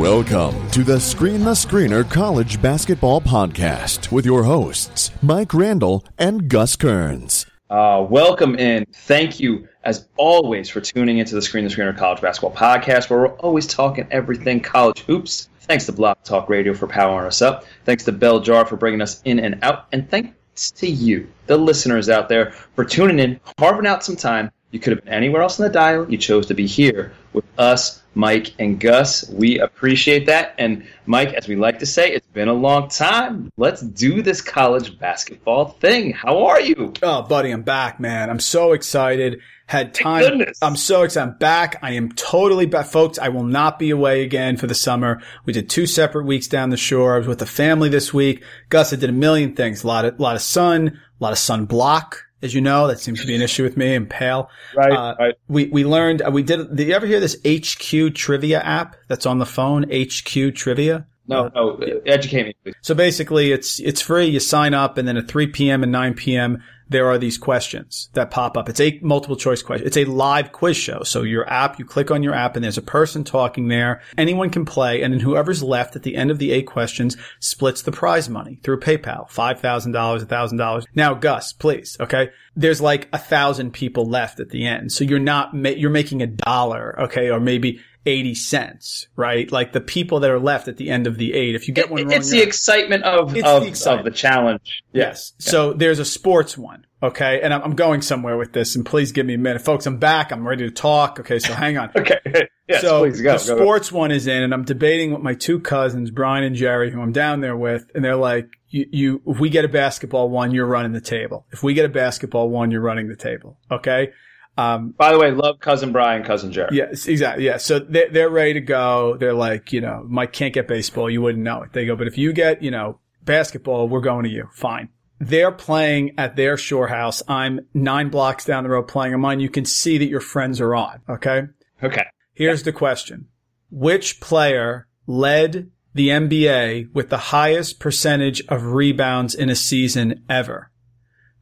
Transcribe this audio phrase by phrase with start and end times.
[0.00, 6.48] Welcome to the Screen the Screener College Basketball Podcast with your hosts, Mike Randall and
[6.48, 7.46] Gus Kearns.
[7.68, 8.84] Uh, welcome in.
[8.92, 13.20] Thank you, as always, for tuning into the Screen the Screener College Basketball Podcast, where
[13.20, 15.48] we're always talking everything college hoops.
[15.60, 17.64] Thanks to Blog Talk Radio for powering us up.
[17.84, 19.86] Thanks to Bell Jar for bringing us in and out.
[19.92, 24.50] And thanks to you, the listeners out there, for tuning in, carving out some time.
[24.70, 26.08] You could have been anywhere else in the dial.
[26.10, 29.28] You chose to be here with us, Mike and Gus.
[29.28, 30.54] We appreciate that.
[30.58, 33.50] And Mike, as we like to say, it's been a long time.
[33.56, 36.12] Let's do this college basketball thing.
[36.12, 36.92] How are you?
[37.02, 38.30] Oh, buddy, I'm back, man.
[38.30, 39.40] I'm so excited.
[39.70, 40.22] Had time.
[40.22, 40.58] goodness.
[40.60, 41.30] I'm so excited.
[41.30, 41.78] I'm back.
[41.80, 42.86] I am totally back.
[42.86, 45.22] Folks, I will not be away again for the summer.
[45.44, 47.14] We did two separate weeks down the shore.
[47.14, 48.42] I was with the family this week.
[48.68, 49.84] Gus, I did a million things.
[49.84, 50.88] A lot of, a lot of sun,
[51.20, 52.24] a lot of sun block.
[52.42, 53.94] As you know, that seems to be an issue with me.
[53.94, 54.50] I'm pale.
[54.74, 55.34] Right, Uh, right.
[55.46, 59.26] We, we learned, uh, we did, did you ever hear this HQ trivia app that's
[59.26, 59.84] on the phone?
[59.92, 61.06] HQ trivia?
[61.30, 62.74] No, uh, no, educate me, please.
[62.82, 64.26] So basically, it's it's free.
[64.26, 65.82] You sign up, and then at 3 p.m.
[65.82, 66.62] and 9 p.m.
[66.88, 68.68] there are these questions that pop up.
[68.68, 69.86] It's a multiple choice question.
[69.86, 71.02] It's a live quiz show.
[71.04, 74.02] So your app, you click on your app, and there's a person talking there.
[74.18, 77.82] Anyone can play, and then whoever's left at the end of the eight questions splits
[77.82, 79.30] the prize money through PayPal.
[79.30, 80.84] Five thousand dollars, a thousand dollars.
[80.94, 82.30] Now, Gus, please, okay.
[82.56, 86.22] There's like a thousand people left at the end, so you're not ma- you're making
[86.22, 87.80] a dollar, okay, or maybe.
[88.06, 89.50] 80 cents, right?
[89.52, 91.54] Like the people that are left at the end of the eight.
[91.54, 94.06] If you get one wrong, It's the excitement of, It's of, the excitement.
[94.06, 94.82] of the challenge.
[94.92, 95.32] Yes.
[95.38, 96.86] So there's a sports one.
[97.02, 97.40] Okay.
[97.42, 99.62] And I'm, I'm going somewhere with this and please give me a minute.
[99.62, 100.32] Folks, I'm back.
[100.32, 101.20] I'm ready to talk.
[101.20, 101.38] Okay.
[101.38, 101.90] So hang on.
[101.96, 102.48] Okay.
[102.68, 103.36] Yes, so please go.
[103.36, 103.62] the go, go.
[103.64, 107.00] sports one is in and I'm debating with my two cousins, Brian and Jerry, who
[107.00, 107.90] I'm down there with.
[107.96, 111.46] And they're like, you, you, if we get a basketball one, you're running the table.
[111.50, 113.58] If we get a basketball one, you're running the table.
[113.72, 114.12] Okay.
[114.56, 116.76] Um, By the way, love cousin Brian, cousin Jerry.
[116.76, 117.44] Yes, exactly.
[117.44, 117.56] Yeah.
[117.56, 119.16] So they're, they're ready to go.
[119.16, 121.08] They're like, you know, Mike can't get baseball.
[121.08, 121.72] You wouldn't know it.
[121.72, 124.48] They go, but if you get, you know, basketball, we're going to you.
[124.52, 124.90] Fine.
[125.18, 127.22] They're playing at their shore house.
[127.28, 129.40] I'm nine blocks down the road playing on mine.
[129.40, 131.00] You can see that your friends are on.
[131.08, 131.42] Okay.
[131.82, 132.04] Okay.
[132.32, 133.28] Here's the question.
[133.70, 140.70] Which player led the NBA with the highest percentage of rebounds in a season ever?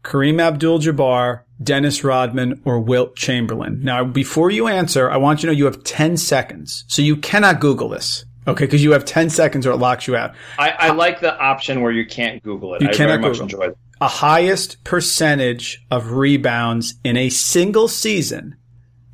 [0.02, 3.80] Kareem Abdul-Jabbar, Dennis Rodman, or Wilt Chamberlain?
[3.82, 6.84] Now, before you answer, I want you to know you have 10 seconds.
[6.88, 8.24] So you cannot Google this.
[8.46, 8.66] Okay.
[8.66, 10.34] Cause you have 10 seconds or it locks you out.
[10.58, 12.82] I, I like the option where you can't Google it.
[12.82, 13.42] You I cannot very much Google.
[13.44, 13.78] enjoy it.
[14.00, 18.56] A highest percentage of rebounds in a single season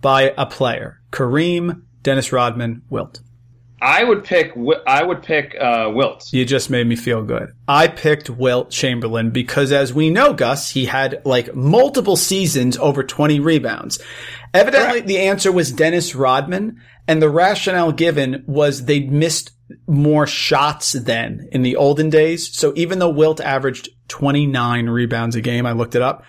[0.00, 1.00] by a player.
[1.10, 3.22] Kareem, Dennis Rodman, Wilt.
[3.84, 4.54] I would pick.
[4.86, 6.32] I would pick uh, Wilt.
[6.32, 7.52] You just made me feel good.
[7.68, 13.04] I picked Wilt Chamberlain because as we know, Gus, he had like multiple seasons over
[13.04, 14.00] 20 rebounds.
[14.54, 19.50] Evidently the answer was Dennis Rodman and the rationale given was they'd missed
[19.86, 22.56] more shots then in the olden days.
[22.56, 26.24] So even though Wilt averaged 29 rebounds a game, I looked it up.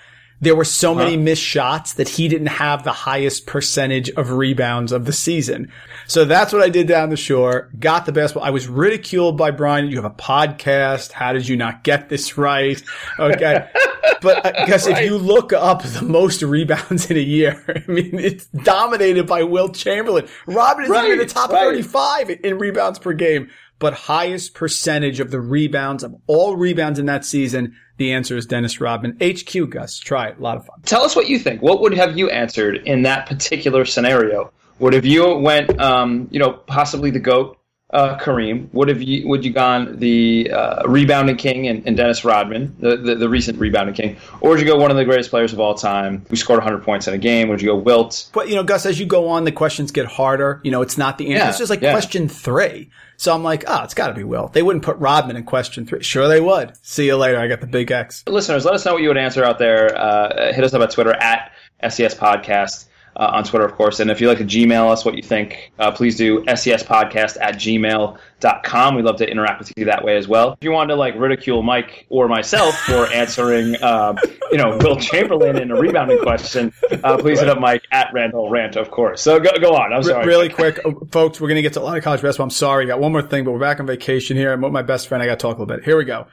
[0.45, 4.91] There were so many missed shots that he didn't have the highest percentage of rebounds
[4.91, 5.71] of the season.
[6.05, 7.71] So that's what I did down the shore.
[7.79, 8.43] Got the basketball.
[8.43, 9.87] I was ridiculed by Brian.
[9.87, 11.11] You have a podcast.
[11.11, 12.79] How did you not get this right?
[13.17, 13.67] Okay.
[14.21, 18.19] but I guess if you look up the most rebounds in a year, I mean,
[18.19, 20.27] it's dominated by Wilt Chamberlain.
[20.45, 21.83] Robin is even in the top right.
[21.83, 23.49] 35 in rebounds per game.
[23.77, 28.45] But highest percentage of the rebounds of all rebounds in that season, the answer is
[28.45, 29.17] Dennis Rodman.
[29.21, 29.99] HQ, Gus.
[29.99, 30.37] Try it.
[30.37, 30.79] A lot of fun.
[30.83, 31.61] Tell us what you think.
[31.61, 34.51] What would have you answered in that particular scenario?
[34.79, 37.57] Would have you went, um, you know, possibly the goat,
[37.95, 38.71] uh, Kareem?
[38.73, 42.97] Would have you would you gone the uh, rebounding king and, and Dennis Rodman, the,
[42.97, 45.61] the the recent rebounding king, or would you go one of the greatest players of
[45.61, 47.47] all time who scored 100 points in a game?
[47.47, 48.29] Would you go Wilt?
[48.33, 50.59] But you know, Gus, as you go on, the questions get harder.
[50.63, 51.43] You know, it's not the answer.
[51.43, 51.93] Yeah, it's just like yeah.
[51.93, 52.89] question three.
[53.17, 54.51] So I'm like, oh, it's got to be Wilt.
[54.51, 56.03] They wouldn't put Rodman in question three.
[56.03, 56.73] Sure, they would.
[56.85, 57.39] See you later.
[57.39, 58.25] I got the big X.
[58.27, 59.97] Listeners, let us know what you would answer out there.
[59.97, 61.53] Uh, hit us up at Twitter at
[61.89, 62.87] SES Podcast.
[63.17, 64.01] Uh, on Twitter, of course.
[64.01, 67.55] And if you'd like to Gmail us what you think, uh, please do sespodcast at
[67.55, 68.95] gmail.com.
[68.95, 70.53] We'd love to interact with you that way as well.
[70.53, 74.15] If you want to like ridicule Mike or myself for answering, uh,
[74.51, 76.73] you know, Wilt Chamberlain in a rebounding question,
[77.03, 79.21] uh, please hit up Mike at Randall Rant, of course.
[79.21, 79.93] So go, go on.
[79.93, 80.25] I'm sorry.
[80.25, 82.45] Really quick, uh, folks, we're going to get to a lot of college basketball.
[82.45, 82.85] I'm sorry.
[82.85, 84.51] I got one more thing, but we're back on vacation here.
[84.51, 85.23] I'm with my best friend.
[85.23, 85.85] I got to talk a little bit.
[85.85, 86.27] Here we go.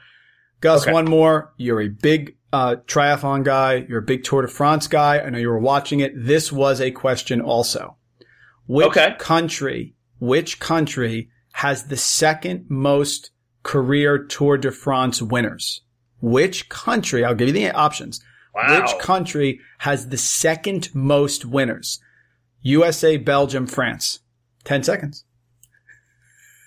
[0.63, 0.93] Gus, Okay.
[0.93, 1.53] one more.
[1.57, 3.85] You're a big uh, triathlon guy.
[3.89, 5.19] You're a big Tour de France guy.
[5.19, 6.13] I know you were watching it.
[6.15, 7.97] This was a question also.
[8.65, 9.13] Which Okay.
[9.19, 13.31] country, which country has the second most
[13.63, 15.81] career Tour de France winners?
[16.21, 18.21] Which country, I'll give you the options.
[18.55, 18.79] Wow.
[18.81, 21.99] Which country has the second most winners?
[22.61, 24.19] USA, Belgium, France.
[24.63, 25.25] 10 seconds.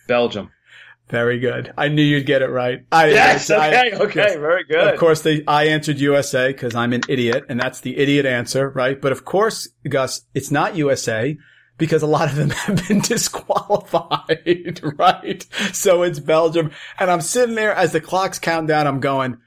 [0.07, 0.51] Belgium.
[1.09, 1.73] Very good.
[1.79, 2.85] I knew you'd get it right.
[2.91, 3.49] I, Yes.
[3.51, 3.95] I- Okay.
[3.97, 4.21] Okay.
[4.21, 4.35] yes.
[4.37, 4.95] Very good.
[4.95, 8.71] Of course, they, I answered USA because I'm an idiot, and that's the idiot answer,
[8.71, 9.01] right?
[9.01, 11.37] But of course, Gus, it's not USA
[11.79, 15.47] because a lot of them have been disqualified, right?
[15.73, 18.87] So it's Belgium, and I'm sitting there as the clocks count down.
[18.87, 19.39] I'm going,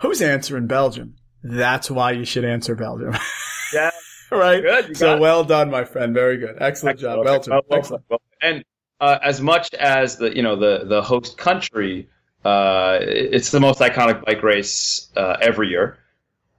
[0.00, 3.14] "Who's answering Belgium?" That's why you should answer Belgium,
[3.74, 3.90] Yeah.
[4.32, 4.96] right?
[4.96, 5.20] So it.
[5.20, 6.14] well done, my friend.
[6.14, 6.56] Very good.
[6.58, 7.26] Excellent job, Okay.
[7.26, 7.50] Belgium.
[7.52, 8.04] Well, well, Excellent.
[8.08, 8.64] well, And
[9.04, 12.08] uh, as much as the you know the the host country,
[12.44, 15.98] uh, it's the most iconic bike race uh, every year.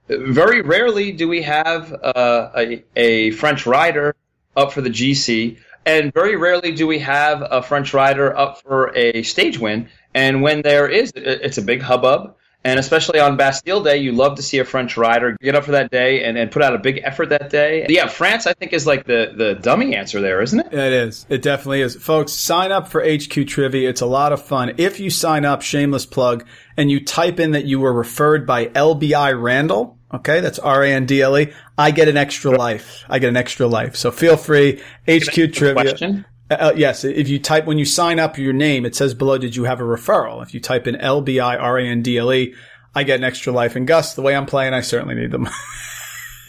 [0.08, 4.14] Very rarely do we have uh, a, a French rider
[4.56, 8.96] up for the GC, and very rarely do we have a French rider up for
[8.96, 9.88] a stage win.
[10.14, 12.36] And when there is, it's a big hubbub.
[12.64, 15.72] And especially on Bastille Day, you love to see a French rider get up for
[15.72, 17.86] that day and, and put out a big effort that day.
[17.88, 20.72] Yeah, France, I think, is like the, the dummy answer there, isn't it?
[20.72, 21.26] It is.
[21.28, 21.94] It definitely is.
[21.94, 23.88] Folks, sign up for HQ Trivia.
[23.88, 24.74] It's a lot of fun.
[24.78, 26.44] If you sign up, shameless plug,
[26.76, 31.90] and you type in that you were referred by LBI Randall, okay, that's R-A-N-D-L-E, I
[31.92, 33.04] get an extra life.
[33.08, 33.94] I get an extra life.
[33.94, 34.82] So feel free.
[35.08, 35.74] HQ Trivia.
[35.74, 36.24] Question?
[36.50, 39.56] Uh, yes, if you type when you sign up your name, it says below, "Did
[39.56, 42.18] you have a referral?" If you type in L B I R A N D
[42.18, 42.54] L E,
[42.94, 43.74] I get an extra life.
[43.74, 45.48] And Gus, the way I'm playing, I certainly need them.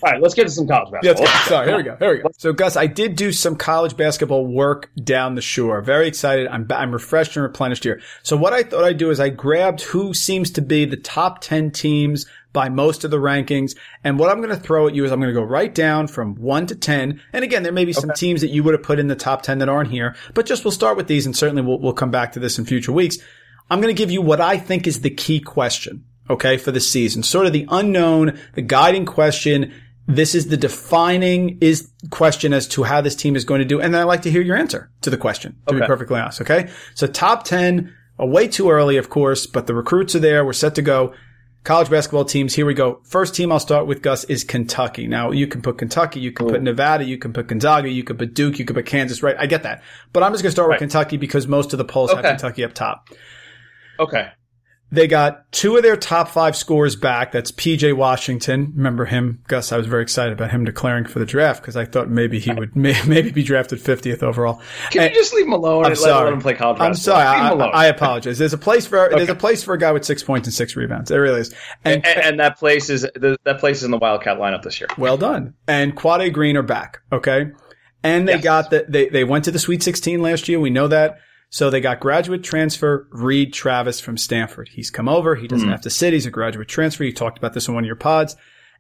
[0.04, 1.26] All right, let's get to some college Yeah, basketball.
[1.26, 1.50] go.
[1.50, 1.96] Sorry, here we go.
[1.98, 2.30] Here we go.
[2.38, 5.82] So, Gus, I did do some college basketball work down the shore.
[5.82, 6.48] Very excited.
[6.48, 8.00] I'm I'm refreshed and replenished here.
[8.22, 11.42] So, what I thought I'd do is I grabbed who seems to be the top
[11.42, 12.28] ten teams
[12.58, 15.20] by most of the rankings, and what I'm going to throw at you is I'm
[15.20, 17.22] going to go right down from one to ten.
[17.32, 19.44] And again, there may be some teams that you would have put in the top
[19.44, 22.10] ten that aren't here, but just we'll start with these, and certainly we'll we'll come
[22.10, 23.20] back to this in future weeks.
[23.70, 26.80] I'm going to give you what I think is the key question, okay, for the
[26.80, 27.22] season.
[27.22, 29.72] Sort of the unknown, the guiding question.
[30.08, 33.80] This is the defining is question as to how this team is going to do.
[33.80, 36.42] And then I'd like to hear your answer to the question, to be perfectly honest.
[36.42, 36.72] Okay.
[36.96, 40.44] So top 10 are way too early, of course, but the recruits are there.
[40.44, 41.14] We're set to go.
[41.68, 42.56] College basketball teams.
[42.56, 43.02] Here we go.
[43.04, 45.06] First team I'll start with, Gus, is Kentucky.
[45.06, 48.16] Now, you can put Kentucky, you can put Nevada, you can put Gonzaga, you can
[48.16, 49.36] put Duke, you can put Kansas, right?
[49.38, 49.84] I get that.
[50.14, 52.64] But I'm just going to start with Kentucky because most of the polls have Kentucky
[52.64, 53.10] up top.
[54.00, 54.30] Okay.
[54.90, 57.34] They got two of their top five scores back.
[57.34, 58.72] That's PJ Washington.
[58.74, 59.74] Remember him, Gus?
[59.74, 62.54] I was very excited about him declaring for the draft because I thought maybe he
[62.54, 64.62] would may, maybe be drafted 50th overall.
[64.92, 66.24] Can And- you just leave him alone I'm and sorry.
[66.26, 67.26] let him play college I'm sorry.
[67.26, 67.50] I.
[67.52, 68.38] I, apologize.
[68.38, 70.78] There's a place for there's a place for a guy with six points and six
[70.78, 71.10] rebounds.
[71.10, 71.54] There really is.
[71.84, 74.88] And, and, and that place is that place is in the Wildcat lineup this year.
[74.98, 75.54] well done.
[75.68, 77.02] And Quade Green are back.
[77.12, 77.52] Okay.
[78.04, 78.44] And they Yes.
[78.44, 80.60] got the, they, they went to the Sweet 16 last year.
[80.62, 81.18] We know that.
[81.50, 84.70] So they got graduate transfer Reed Travis from Stanford.
[84.70, 85.36] He's come over.
[85.36, 85.72] He doesn't hmm.
[85.72, 86.14] have to sit.
[86.14, 87.04] He's a graduate transfer.
[87.04, 88.36] You talked about this in one of your pods.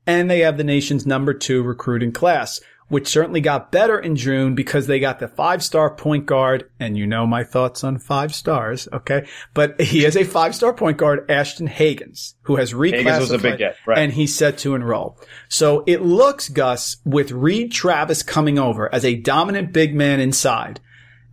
[0.06, 4.56] And they have the nation's number two recruiting class, which certainly got better in June
[4.56, 6.70] because they got the five star point guard.
[6.80, 8.88] And you know my thoughts on five stars.
[8.92, 9.28] Okay.
[9.54, 13.20] But he is a five star point guard, Ashton Hagans, who has reclassified.
[13.20, 13.98] Was a big get, right.
[13.98, 15.20] And he's set to enroll.
[15.50, 20.80] So it looks, Gus, with Reed Travis coming over as a dominant big man inside,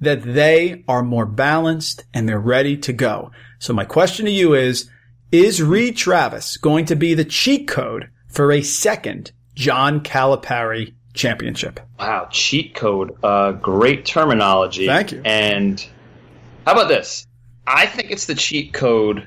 [0.01, 3.31] that they are more balanced and they're ready to go.
[3.59, 4.91] So my question to you is,
[5.33, 11.81] is Reed Travis going to be the cheat code for a second John Calipari championship?
[11.99, 13.17] Wow, cheat code.
[13.23, 14.87] Uh, great terminology.
[14.87, 15.23] Thank you.
[15.25, 15.85] And
[16.67, 17.27] how about this?
[17.67, 19.27] I think it's the cheat code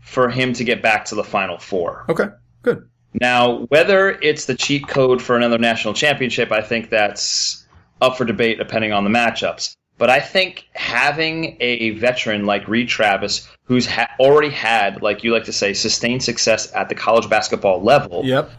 [0.00, 2.04] for him to get back to the Final Four.
[2.08, 2.28] Okay,
[2.62, 2.88] good.
[3.20, 7.66] Now, whether it's the cheat code for another national championship, I think that's
[8.00, 9.74] up for debate depending on the matchups.
[9.98, 15.32] But I think having a veteran like Reed Travis, who's ha- already had, like you
[15.32, 18.50] like to say, sustained success at the college basketball level, Yep.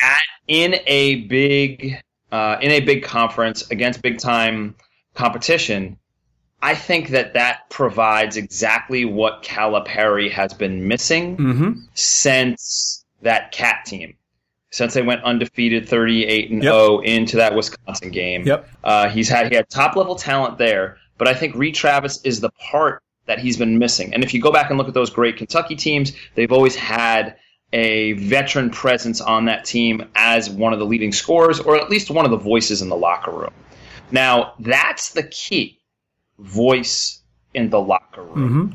[0.00, 1.96] at in a big
[2.30, 4.74] uh, in a big conference against big time
[5.14, 5.98] competition,
[6.60, 11.72] I think that that provides exactly what Calipari has been missing Mm-hmm.
[11.94, 14.14] since that cat team.
[14.70, 16.72] Since they went undefeated 38 and Yep.
[16.72, 18.46] 0 into that Wisconsin game.
[18.46, 18.68] Yep.
[18.84, 22.40] Uh, he's had he had top level talent there, but I think Reed Travis is
[22.40, 24.14] the part that he's been missing.
[24.14, 27.36] And if you go back and look at those great Kentucky teams, they've always had
[27.74, 32.10] a veteran presence on that team as one of the leading scorers or at least
[32.10, 33.52] one of the voices in the locker room.
[34.10, 35.78] Now, that's the key
[36.38, 37.20] voice
[37.52, 38.74] in the locker room.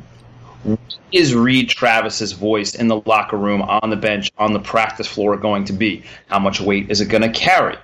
[1.12, 5.36] Is Reed Travis's voice in the locker room, on the bench, on the practice floor
[5.38, 6.04] going to be?
[6.28, 7.78] How much weight is it going to carry?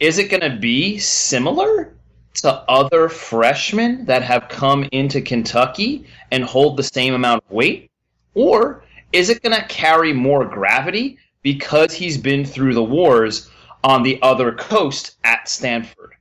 [0.00, 1.94] Is it going to be similar
[2.34, 7.90] to other freshmen that have come into Kentucky and hold the same amount of weight?
[8.34, 13.50] Or is it going to carry more gravity because he's been through the wars
[13.82, 16.12] on the other coast at Stanford?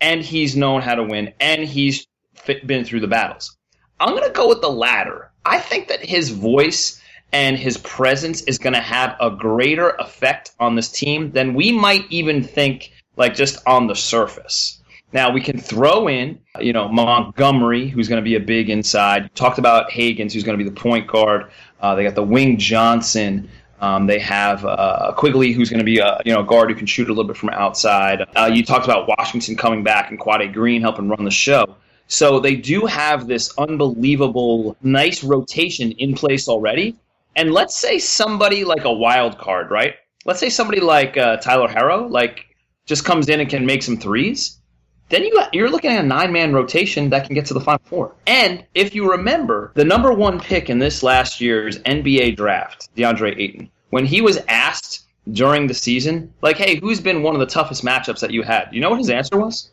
[0.00, 2.06] And he's known how to win and he's
[2.66, 3.56] been through the battles.
[4.00, 5.30] I'm going to go with the latter.
[5.44, 7.00] I think that his voice
[7.32, 11.72] and his presence is going to have a greater effect on this team than we
[11.72, 14.80] might even think, like just on the surface.
[15.12, 19.32] Now we can throw in, you know, Montgomery, who's going to be a big inside.
[19.34, 21.50] Talked about Hagans, who's going to be the point guard.
[21.80, 23.48] Uh, they got the wing Johnson.
[23.80, 26.76] Um, they have uh, Quickley, who's going to be a you know a guard who
[26.76, 28.24] can shoot a little bit from outside.
[28.34, 31.76] Uh, you talked about Washington coming back and Quade Green helping run the show.
[32.06, 36.96] So they do have this unbelievable, nice rotation in place already.
[37.36, 39.94] And let's say somebody like a wild card, right?
[40.24, 42.46] Let's say somebody like uh, Tyler Herro, like
[42.86, 44.58] just comes in and can make some threes.
[45.08, 47.84] Then you you're looking at a nine man rotation that can get to the final
[47.84, 48.14] four.
[48.26, 53.38] And if you remember, the number one pick in this last year's NBA draft, DeAndre
[53.38, 57.46] Ayton, when he was asked during the season, like, hey, who's been one of the
[57.46, 58.68] toughest matchups that you had?
[58.72, 59.70] You know what his answer was?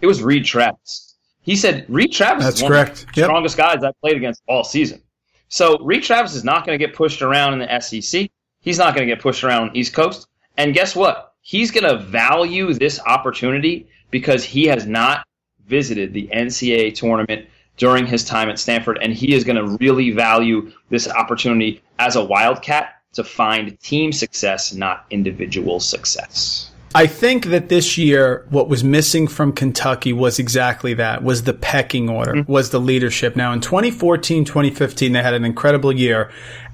[0.00, 1.09] It was Reed Travis.
[1.42, 2.90] He said Reed Travis That's is one correct.
[3.04, 3.26] of the Yep.
[3.26, 5.00] strongest guys I played against all season.
[5.48, 8.30] So Reed Travis is not going to get pushed around in the SEC.
[8.60, 10.28] He's not going to get pushed around on the East Coast.
[10.56, 11.34] And guess what?
[11.40, 15.26] He's going to value this opportunity because he has not
[15.66, 17.46] visited the NCAA tournament
[17.78, 22.14] during his time at Stanford, and he is going to really value this opportunity as
[22.16, 26.69] a Wildcat to find team success, not individual success.
[26.94, 31.52] I think that this year, what was missing from Kentucky was exactly that, was the
[31.54, 32.50] pecking order, mm-hmm.
[32.50, 33.36] was the leadership.
[33.36, 36.30] Now in 2014, 2015, they had an incredible year.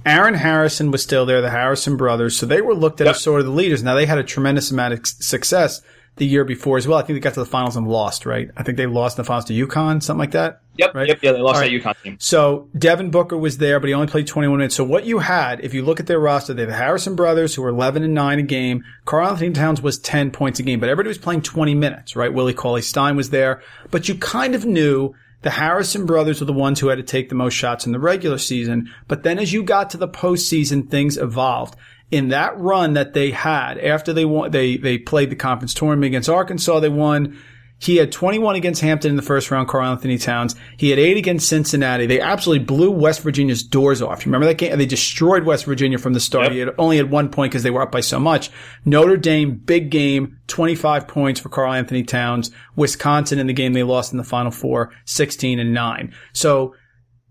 [0.07, 3.17] Aaron Harrison was still there, the Harrison brothers, so they were looked at Yep.
[3.17, 3.83] as sort of the leaders.
[3.83, 5.83] Now they had a tremendous amount of success
[6.17, 6.99] the year before as well.
[6.99, 8.51] I think they got to the finals and lost, right?
[8.57, 10.61] I think they lost in the finals to UConn, something like that.
[10.79, 11.09] Yep, Right.
[11.09, 11.71] yep, yeah, they lost All that.
[11.71, 12.17] UConn team.
[12.19, 14.75] So Devin Booker was there, but he only played 21 minutes.
[14.75, 17.55] So what you had, if you look at their roster, they had the Harrison brothers
[17.55, 18.83] who were 11 and 9 a game.
[19.05, 22.33] Karl Anthony Towns was 10 points a game, but everybody was playing 20 minutes, right?
[22.33, 26.53] Willie Cauley Stein was there, but you kind of knew the Harrison brothers were the
[26.53, 28.91] ones who had to take the most shots in the regular season.
[29.07, 31.77] But then as you got to the postseason, things evolved.
[32.11, 36.07] In that run that they had after they won, they, they played the conference tournament
[36.07, 37.39] against Arkansas, they won.
[37.79, 40.55] He had 21 against Hampton in the first round, Karl Anthony Towns.
[40.79, 42.07] He had eight against Cincinnati.
[42.07, 44.25] They absolutely blew West Virginia's doors off.
[44.25, 44.77] You remember that game?
[44.79, 46.45] They destroyed West Virginia from the start.
[46.45, 46.53] Yep.
[46.53, 48.51] He had only had one point because they were up by so much.
[48.87, 52.51] Notre Dame, big game, 25 points for Karl Anthony Towns.
[52.77, 56.15] Wisconsin in the game they lost in the final four, 16 and 9.
[56.33, 56.75] So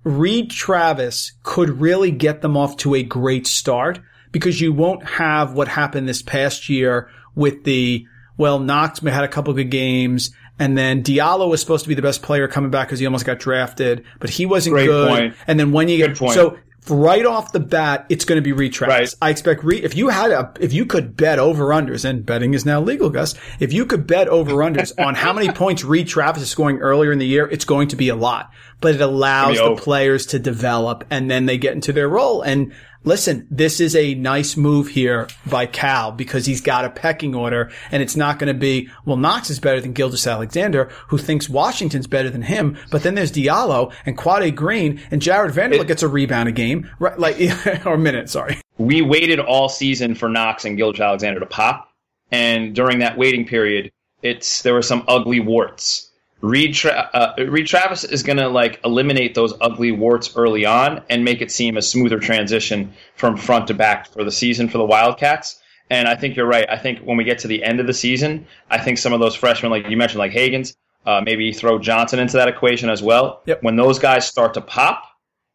[0.04, 4.00] Reed Travis could really get them off to a great start
[4.36, 9.30] because you won't have what happened this past year with the, well, Knox had a
[9.30, 12.90] couple good games and then Diallo was supposed to be the best player coming back
[12.90, 15.08] because he almost got drafted, but he wasn't Great good.
[15.08, 15.36] point.
[15.48, 16.34] And then when you Good get, point.
[16.34, 16.58] so
[16.90, 19.16] right off the bat, it's going to be Reed Travis.
[19.22, 19.28] Right.
[19.28, 22.54] I expect re, if you had a, if you could bet over unders, and betting
[22.54, 26.10] is now legal, Gus, if you could bet over unders on how many points Reed
[26.10, 28.52] Travis is scoring earlier in the year, it's going to be a lot.
[28.82, 29.82] But it allows the over.
[29.82, 32.42] players to develop and then they get into their role.
[32.42, 32.74] And
[33.06, 37.72] listen, this is a nice move here by Cal because he's got a pecking order
[37.92, 42.08] and it's not going to be, well, Knox is better than Gilgeous-Alexander, who thinks Washington's
[42.08, 42.78] better than him.
[42.92, 46.90] But then there's Diallo and Quade Green and Jarred Vanderbilt gets a rebound a game,
[47.00, 47.18] right?
[47.18, 47.38] Like,
[47.86, 48.60] or a minute, sorry.
[48.78, 51.90] we waited all season for Knox and Gilgeous-Alexander to pop,
[52.32, 56.05] and during that waiting period, it's there were some ugly warts.
[56.46, 61.02] Reed, Tra- uh, Reed Travis is going to like eliminate those ugly warts early on
[61.10, 64.78] and make it seem a smoother transition from front to back for the season for
[64.78, 65.60] the Wildcats.
[65.90, 66.66] And I think you're right.
[66.70, 69.20] I think when we get to the end of the season, I think some of
[69.20, 70.76] those freshmen, like you mentioned, like Hagans,
[71.06, 73.42] uh, maybe throw Johnson into that equation as well.
[73.46, 73.62] Yep.
[73.64, 75.04] When those guys start to pop,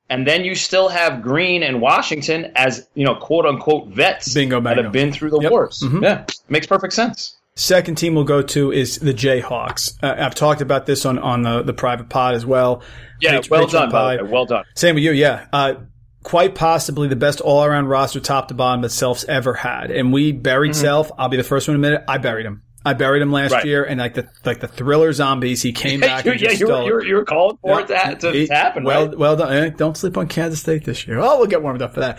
[0.09, 4.61] and then you still have Green and Washington as you know, quote unquote vets Bingo,
[4.61, 5.51] that have been through the Yep.
[5.51, 5.83] wars.
[5.85, 6.03] Mhm.
[6.03, 7.37] Yeah, makes perfect sense.
[7.61, 10.03] Second team we'll go to is the Jayhawks.
[10.03, 12.83] Uh, I've talked about this on, on the, the private pod as well.
[13.21, 14.19] Yeah, well done, way.
[14.23, 14.65] Well done.
[14.75, 15.47] Same with you, yeah.
[15.53, 15.75] Uh,
[16.23, 19.91] quite possibly the best all around roster top to bottom that Self's ever had.
[19.91, 20.81] And we buried Mm-hmm.
[20.81, 21.13] Self.
[21.19, 22.05] I'll be the first one to admit it.
[22.09, 22.63] I buried him.
[22.83, 23.67] I buried him last Right.
[23.67, 26.67] year and like the, like the thriller zombies, he came back you, and yeah, you
[26.67, 29.19] were, you, were, you were calling for it to, to, It- to happen, well, right?
[29.19, 29.53] well done.
[29.53, 31.19] Eh, Don't sleep on Kansas State this year.
[31.19, 32.19] Oh, we'll get warmed up for that.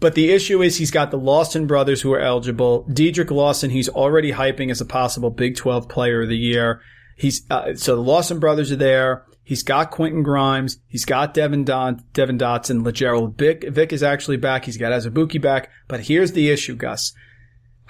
[0.00, 2.86] But the issue is he's got the Lawson brothers who are eligible.
[2.90, 6.80] Dedrick Lawson, he's already hyping as a possible Big 12 player of the year.
[7.16, 9.26] He's, uh, so the Lawson brothers are there.
[9.44, 10.78] He's got Quentin Grimes.
[10.86, 14.64] He's got Devin Don, Devon Dotson, Lagerald Vick, Vick is actually back.
[14.64, 15.70] He's got Azubuike back.
[15.86, 17.12] But here's the issue, Gus.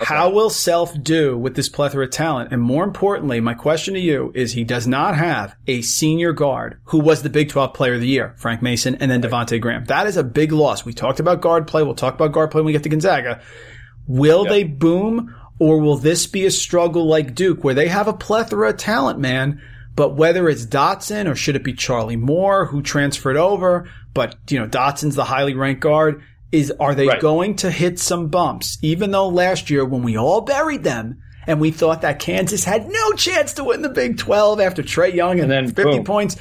[0.01, 2.53] How will Self do with this plethora of talent?
[2.53, 6.81] And more importantly, my question to you is he does not have a senior guard
[6.85, 9.85] who was the Big 12 player of the year, Frank Mason, and then Devonte Graham.
[9.85, 10.87] That is a big loss.
[10.87, 11.83] We talked about guard play.
[11.83, 13.43] We'll talk about guard play when we get to Gonzaga.
[14.07, 18.15] Will they boom or will this be a struggle like Duke where they have a
[18.15, 19.61] plethora of talent, man?
[19.95, 24.59] But whether it's Dotson or should it be Charlie Moore who transferred over, but you
[24.59, 27.21] know, Dotson's the highly ranked guard is are they Right.
[27.21, 28.79] going to hit some bumps?
[28.83, 32.89] Even though last year when we all buried them and we thought that Kansas had
[32.89, 36.05] no chance to win the Big 12 after Trey Young and, And then 50 boom.
[36.05, 36.37] points,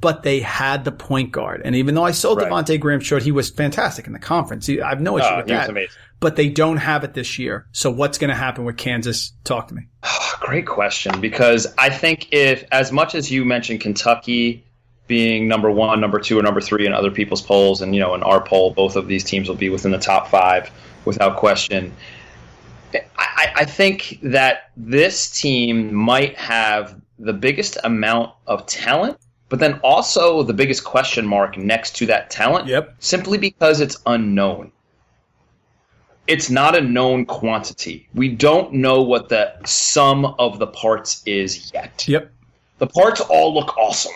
[0.00, 1.62] but they had the point guard.
[1.64, 2.50] And even though I sold Right.
[2.50, 4.68] Devonte Graham short, he was fantastic in the conference.
[4.68, 5.88] I have no oh, issue Oh, with he was that.
[6.20, 7.66] But they don't have it this year.
[7.72, 9.32] So what's going to happen with Kansas?
[9.44, 9.82] Talk to me.
[10.40, 14.64] Great question because I think if, as much as you mentioned Kentucky
[15.06, 18.14] being number one, number two, or number three in other people's polls, and you know
[18.14, 20.70] in our poll, both of these teams will be within the top five
[21.04, 21.92] without question.
[23.18, 29.18] I, I think that this team might have the biggest amount of talent,
[29.48, 32.66] but then also the biggest question mark next to that talent.
[32.66, 32.94] Yep.
[32.98, 34.70] Simply because it's unknown.
[36.26, 38.08] It's not a known quantity.
[38.14, 42.30] We don't know what the sum of the parts is yet Yep.
[42.78, 44.12] the parts all look awesome,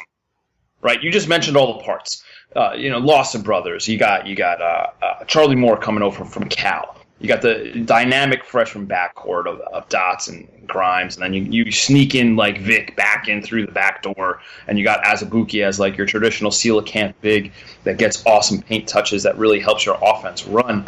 [0.81, 1.03] right?
[1.03, 2.23] You just mentioned all the parts.
[2.55, 3.87] Uh, you know, Lawson Brothers.
[3.89, 6.97] You got you got uh, uh, Charlie Moore coming over from Cal.
[7.21, 11.73] You got the dynamic freshman backcourt of, of Dots and Grimes, and then you, you
[11.73, 15.81] sneak in like Vick back in through the back door, and you got Azubuike as
[15.81, 17.53] like your traditional seal coelacanth big
[17.85, 20.87] that gets awesome paint touches that really helps your offense run.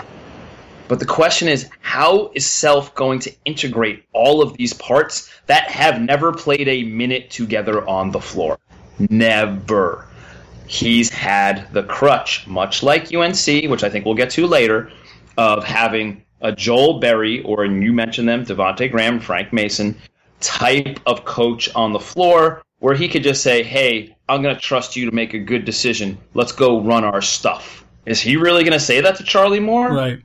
[0.87, 5.71] But the question is, how is Self going to integrate all of these parts that
[5.71, 8.59] have never played a minute together on the floor?
[9.09, 10.07] Never.
[10.67, 14.93] He's had the crutch, much like UNC, which I think we'll get to later,
[15.37, 19.97] of having a Joel Berry, or and you mentioned them, Devonte Graham, Frank Mason,
[20.41, 24.61] type of coach on the floor where he could just say, hey, I'm going to
[24.61, 26.19] trust you to make a good decision.
[26.35, 27.85] Let's go run our stuff.
[28.07, 29.93] Is he really going to say that to Charlie Moore?
[29.93, 30.21] Right.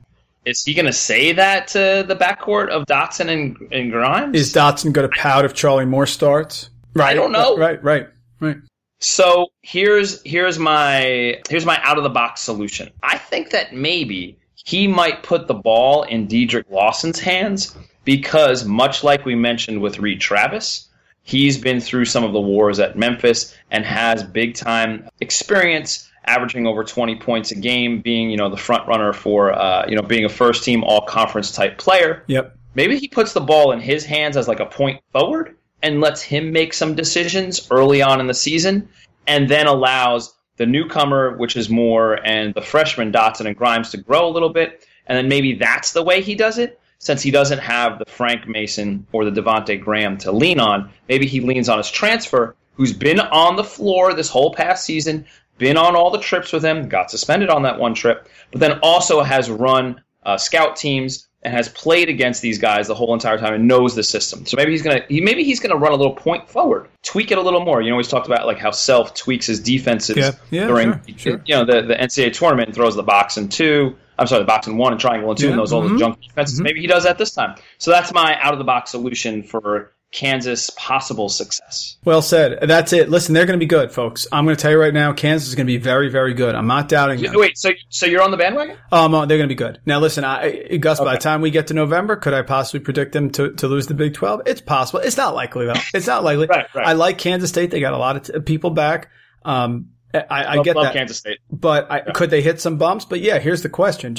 [0.46, 4.38] Is he going to say that to the backcourt of Dotson and, and Grimes?
[4.38, 6.70] Is Dotson going to pout if Charlie Moore starts?
[6.94, 7.10] Right.
[7.10, 7.56] I don't know.
[7.56, 7.82] Right.
[7.82, 8.08] Right.
[8.40, 8.56] Right.
[9.00, 12.90] so here's here's my here's my out of the box solution.
[13.02, 19.04] I think that maybe he might put the ball in Dedrick Lawson's hands because much
[19.04, 20.88] like we mentioned with Reed Travis,
[21.22, 26.66] he's been through some of the wars at Memphis and has big time experience averaging
[26.66, 30.02] over 20 points a game being you know the front runner for uh, you know
[30.02, 32.56] being a first team all conference type player Yep.
[32.74, 36.20] maybe he puts the ball in his hands as like a point forward and lets
[36.20, 38.88] him make some decisions early on in the season
[39.28, 43.96] and then allows the newcomer which is Moore and the freshman Dotson and Grimes to
[43.96, 44.84] grow a little bit.
[45.06, 46.80] And then maybe that's the way he does it.
[46.98, 51.26] Since he doesn't have the Frank Mason or the Devonte Graham to lean on maybe
[51.26, 55.24] he leans on his transfer who's been on the floor this whole past season
[55.58, 58.80] been on all the trips with him got suspended on that one trip but then
[58.82, 63.38] also has run uh, scout teams and has played against these guys the whole entire
[63.38, 64.44] time and knows the system.
[64.44, 67.38] So maybe he's gonna he, maybe he's gonna run a little point forward, tweak it
[67.38, 67.80] a little more.
[67.80, 71.16] You know, he's talked about like how Self tweaks his defenses Yeah, yeah, during sure,
[71.16, 71.42] sure.
[71.46, 73.96] you know the, the NCAA tournament and throws the box in two.
[74.18, 75.92] I'm sorry, the box in one and triangle in two, Yeah, and those all mhm,
[75.92, 76.60] the junk defenses.
[76.60, 77.54] Maybe he does that this time.
[77.78, 81.96] So that's my out of the box solution for Kansas possible success.
[82.04, 82.60] Well said.
[82.62, 83.10] That's it.
[83.10, 84.26] Listen, they're going to be good, folks.
[84.32, 86.54] I'm going to tell you right now, Kansas is going to be very, very good.
[86.54, 87.34] I'm not doubting them.
[87.34, 88.76] Wait, so so you're on the bandwagon?
[88.92, 89.80] Um, uh, they're going to be good.
[89.84, 91.00] Now, listen, I, Gus.
[91.00, 93.88] By the time we get to November, could I possibly predict them to, to lose
[93.88, 94.42] the Big Twelve?
[94.46, 95.00] It's possible.
[95.00, 95.74] It's not likely though.
[95.94, 96.46] It's not likely.
[96.46, 96.86] Right, right.
[96.86, 97.70] I like Kansas State.
[97.70, 99.08] They got a lot of t- people back.
[99.44, 100.92] Um, I, I Love, get love that.
[100.94, 101.38] Kansas State.
[101.50, 103.04] But I, could they hit some bumps?
[103.04, 104.14] But yeah, here's the question: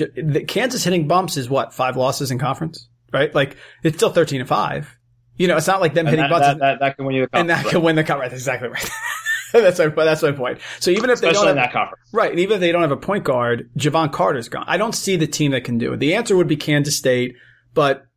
[0.47, 3.33] Kansas hitting bumps is what five losses in conference, right?
[3.33, 4.97] Like it's still thirteen and five.
[5.37, 7.15] You know, it's not like them And hitting that, bumps, that, that, that can win
[7.15, 7.51] you the conference.
[7.57, 8.31] and that can win the conference.
[8.31, 8.89] That's exactly right.
[9.53, 10.59] that's my but that's my point.
[10.79, 12.03] So even if they don't have, that conference.
[12.11, 14.65] Right, and even if they don't have a point guard, Jevon Carter's gone.
[14.67, 15.97] I don't see the team that can do it.
[15.97, 17.35] The answer would be Kansas State,
[17.73, 18.07] but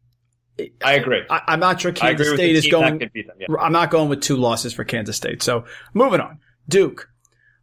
[0.85, 1.23] I agree.
[1.29, 2.95] I, I'm not sure Kansas State is going.
[2.95, 3.37] that could beat them.
[3.39, 3.47] Yeah.
[3.61, 5.43] I'm not going with two losses for Kansas State.
[5.43, 7.10] So moving on, Duke.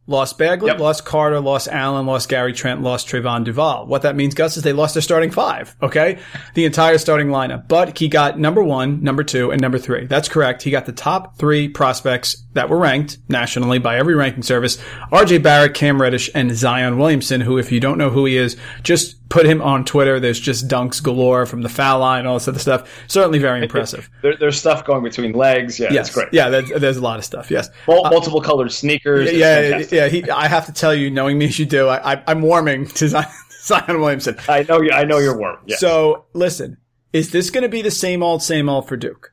[0.08, 0.78] Lost Bagley, Yep.
[0.80, 3.86] lost Carter, lost Allen, lost Gary Trent, lost Trevon Duval.
[3.86, 5.76] What that means, Gus, is they lost their starting five.
[5.82, 6.18] Okay,
[6.54, 7.68] the entire starting lineup.
[7.68, 10.06] But he got number one, number two, and number three.
[10.06, 10.62] That's correct.
[10.62, 14.78] He got the top three prospects that were ranked nationally by every ranking service:
[15.12, 15.38] R.J.
[15.38, 17.42] Barrett, Cam Reddish, and Zion Williamson.
[17.42, 20.18] Who, if you don't know who he is, just put him on Twitter.
[20.20, 22.88] There's just dunks galore from the foul line, all this other stuff.
[23.08, 24.08] Certainly very impressive.
[24.22, 25.78] There, there's stuff going between legs.
[25.78, 26.28] Yeah, yes, great.
[26.32, 26.48] yeah.
[26.48, 27.50] There's, there's a lot of stuff.
[27.50, 27.68] Yes.
[27.86, 29.30] Mul- uh, multiple colored sneakers.
[29.32, 30.08] Yeah, yeah.
[30.08, 33.08] He, I have to tell you, knowing me as you do, I, I'm warming to
[33.08, 33.26] Zion,
[33.62, 34.36] Zion Williamson.
[34.48, 34.80] I know.
[34.80, 35.58] you- I know you're warm.
[35.66, 35.76] Yeah.
[35.76, 36.78] So listen,
[37.12, 39.32] is this going to be the same old, same old for Duke?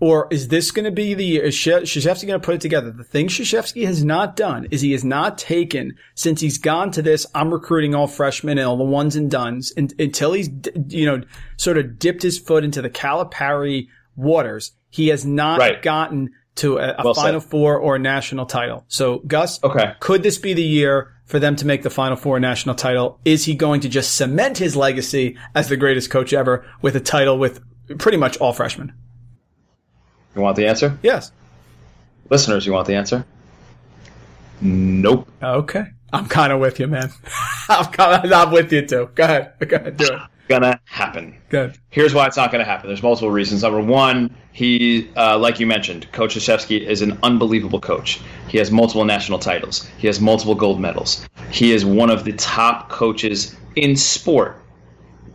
[0.00, 2.90] Or is this going to be the, is Sh- Krzyzewski going to put it together?
[2.90, 7.02] The thing Krzyzewski has not done is he has not taken, since he's gone to
[7.02, 10.50] this, I'm recruiting all freshmen and all the ones and duns and, until he's,
[10.88, 11.22] you know,
[11.56, 14.72] sort of dipped his foot into the Calipari waters.
[14.90, 15.80] He has not Right.
[15.80, 17.22] gotten to a, a Well said.
[17.22, 18.84] Final Four or a national title.
[18.88, 19.92] So Gus, Okay.
[20.00, 23.18] could this be the year for them to make the Final Four national title?
[23.24, 27.00] Is he going to just cement his legacy as the greatest coach ever with a
[27.00, 27.60] title with
[27.98, 28.92] pretty much all freshmen?
[30.34, 31.30] You want the answer, Yes.
[32.30, 32.66] listeners?
[32.66, 33.24] You want the answer?
[34.60, 35.28] Nope.
[35.42, 35.84] Okay.
[36.12, 37.10] I'm kind of with you, man.
[37.68, 39.10] I'm kind of, I'm with you too.
[39.14, 39.52] Go ahead.
[39.66, 39.96] Go ahead.
[39.96, 40.20] Do it.
[40.48, 41.34] Gonna happen.
[41.48, 41.76] Good.
[41.90, 42.88] Here's why it's not to happen.
[42.88, 43.62] There's multiple reasons.
[43.62, 48.20] Number one, he, uh, like you mentioned, Coach Krzyzewski is an unbelievable coach.
[48.48, 49.88] He has multiple national titles.
[49.96, 51.26] He has multiple gold medals.
[51.50, 54.60] He is one of the top coaches in sport.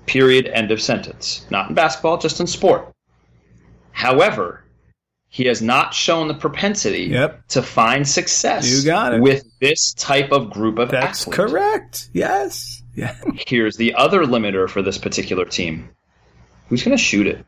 [0.06, 0.46] Period.
[0.48, 1.46] End of sentence.
[1.50, 2.94] Not in basketball, just in sport.
[3.92, 4.64] However,
[5.30, 7.48] he has not shown the propensity Yep.
[7.50, 9.22] to find success You got it.
[9.22, 11.36] with this type of group of That's athletes.
[11.36, 12.10] correct.
[12.13, 12.82] Yes.
[12.96, 13.15] Yeah.
[13.48, 15.89] Here's the other limiter for this particular team.
[16.70, 17.46] Who's going to shoot it?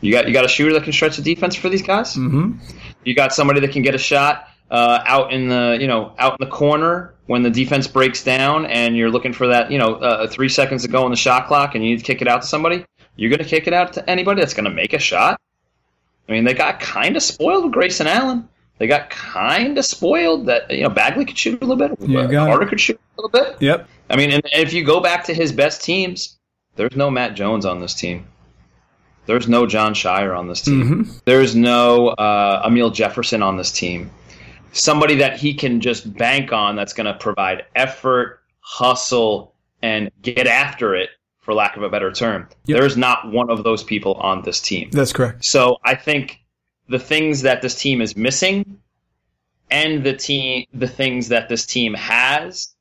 [0.00, 2.14] You got you got a shooter that can stretch the defense for these guys.
[2.14, 2.58] Mm-hmm.
[3.04, 6.36] You got somebody that can get a shot uh, out in the you know out
[6.40, 9.96] in the corner when the defense breaks down and you're looking for that you know
[9.96, 12.28] uh, three seconds to go on the shot clock and you need to kick it
[12.28, 12.84] out to somebody.
[13.16, 15.38] You're going to kick it out to anybody that's going to make a shot.
[16.28, 18.48] I mean, they got kind of spoiled with Grayson Allen.
[18.78, 21.98] They got kind of spoiled that you know Bagley could shoot a little bit.
[22.00, 22.30] It.
[22.46, 23.60] Carter could shoot a little bit.
[23.60, 23.88] Yep.
[24.08, 26.38] I mean, and if you go back to his best teams,
[26.76, 28.26] there's no Matt Jones on this team.
[29.26, 31.10] There's no Jon Scheyer on this team.
[31.24, 34.10] There's no uh, Amile Jefferson on this team.
[34.72, 40.46] Somebody that he can just bank on that's going to provide effort, hustle, and get
[40.46, 41.10] after it,
[41.50, 42.48] for lack of a better term.
[42.64, 44.88] There's not one of those people on this team.
[44.92, 45.44] That's correct.
[45.44, 46.38] So I think
[46.88, 48.78] the things that this team is missing
[49.68, 52.72] and the team the things that this team has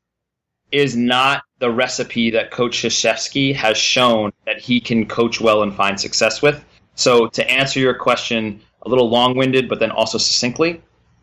[0.71, 5.73] is not the recipe that Coach Krzyzewski has shown that he can coach well and
[5.73, 6.63] find success with.
[6.93, 10.79] So to answer your question a little long-winded but then also succinctly,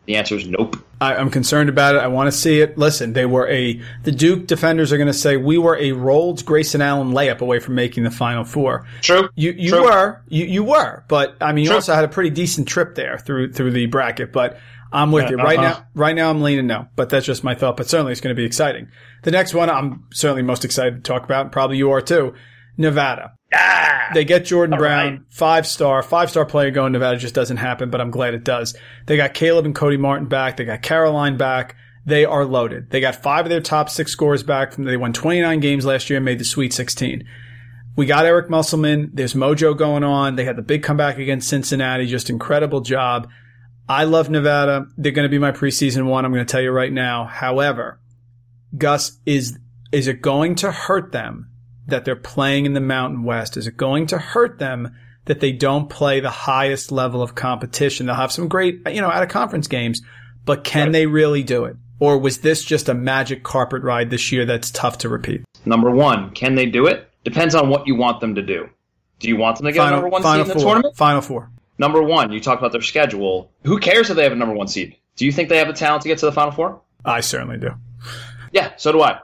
[0.07, 0.77] the answer is nope.
[1.01, 1.99] I, I'm concerned about it.
[1.99, 2.77] I want to see it.
[2.77, 6.45] Listen, they were a the Duke defenders are going to say we were a rolled
[6.45, 8.87] Grayson Allen layup away from making the Final Four.
[9.01, 9.29] True.
[9.35, 9.83] You you True.
[9.83, 11.75] were you you were, but I mean you True.
[11.75, 14.31] also had a pretty decent trip there through through the bracket.
[14.31, 14.57] But
[14.93, 15.79] I'm with you right uh-huh.
[15.79, 15.87] now.
[15.93, 17.75] Right now I'm leaning no, but that's just my thought.
[17.75, 18.87] But certainly it's going to be exciting.
[19.23, 22.33] The next one I'm certainly most excited to talk about, and probably you are too.
[22.77, 23.36] Nevada.
[23.53, 24.09] Ah!
[24.13, 25.21] They get Jordan Brown, right.
[25.29, 28.75] five star, five star player going Nevada just doesn't happen, but I'm glad it does.
[29.05, 30.57] They got Caleb and Cody Martin back.
[30.57, 31.75] They got Caroline back.
[32.05, 32.89] They are loaded.
[32.89, 36.09] They got five of their top six scorers back from, they won 29 games last
[36.09, 37.27] year and made the Sweet 16.
[37.97, 39.11] We got Eric Musselman.
[39.13, 40.35] There's mojo going on.
[40.35, 42.05] They had the big comeback against Cincinnati.
[42.05, 43.29] Just incredible job.
[43.89, 44.85] I love Nevada.
[44.97, 46.23] They're going to be my preseason one.
[46.23, 47.25] I'm going to tell you right now.
[47.25, 47.99] However,
[48.77, 49.57] Gus, is,
[49.91, 51.49] is it going to hurt them
[51.87, 53.57] that they're playing in the Mountain West?
[53.57, 54.95] Is it going to hurt them
[55.25, 58.05] that they don't play the highest level of competition?
[58.05, 60.01] They'll have some great, you know, out of conference games,
[60.45, 61.75] but can they really do it?
[61.99, 65.43] Or was this just a magic carpet ride this year that's tough to repeat?
[65.65, 67.09] Number one, can they do it?
[67.23, 68.69] Depends on what you want them to do.
[69.19, 70.73] Do you want them to get a number one final seed in the four.
[70.73, 70.95] tournament?
[70.95, 71.49] Final four.
[71.79, 73.51] Number one, you talked about their schedule.
[73.63, 74.95] Who cares if they have a number one seed?
[75.15, 76.81] Do you think they have the talent to get to the final four?
[77.03, 77.71] I certainly do.
[78.51, 79.19] Yeah, so do I.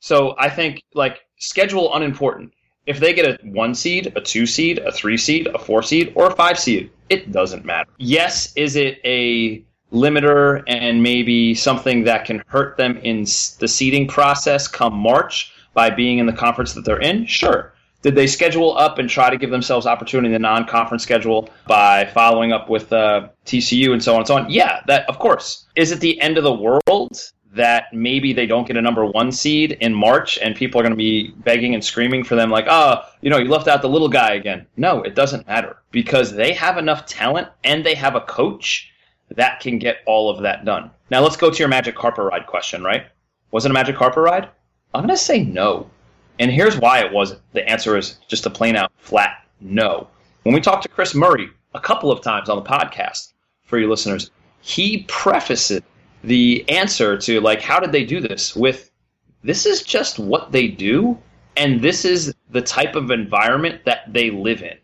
[0.00, 2.52] So I think like schedule unimportant.
[2.86, 6.12] If they get a one seed, a two seed, a three seed, a four seed,
[6.14, 7.90] or a five seed, it doesn't matter.
[7.98, 13.20] Yes, is it a limiter and maybe something that can hurt them in
[13.58, 17.26] the seeding process come March by being in the conference that they're in?
[17.26, 17.74] Sure.
[18.00, 22.06] Did they schedule up and try to give themselves opportunity in the non-conference schedule by
[22.06, 24.50] following up with uh, TCU and so on and so on?
[24.50, 25.66] Yeah, that of course.
[25.74, 29.30] Is it the end of the world that maybe they don't get a number one
[29.30, 32.66] seed in March and people are going to be begging and screaming for them like,
[32.68, 34.66] oh, you know, you left out the little guy again?
[34.76, 38.90] No, it doesn't matter because they have enough talent and they have a coach
[39.30, 40.90] that can get all of that done.
[41.10, 43.06] Now let's go to your Magic Carpet Ride question, right?
[43.50, 44.48] Was it a Magic Carpet Ride?
[44.94, 45.90] I'm going to say no.
[46.38, 47.40] And here's why it wasn't.
[47.52, 50.06] The answer is just a plain out flat no.
[50.44, 53.32] When we talked to Chris Murray a couple of times on the podcast
[53.64, 55.82] for your listeners, he prefaces
[56.24, 58.90] the answer to like how did they do this with
[59.42, 61.16] this is just what they do
[61.56, 64.76] and this is the type of environment that they live in.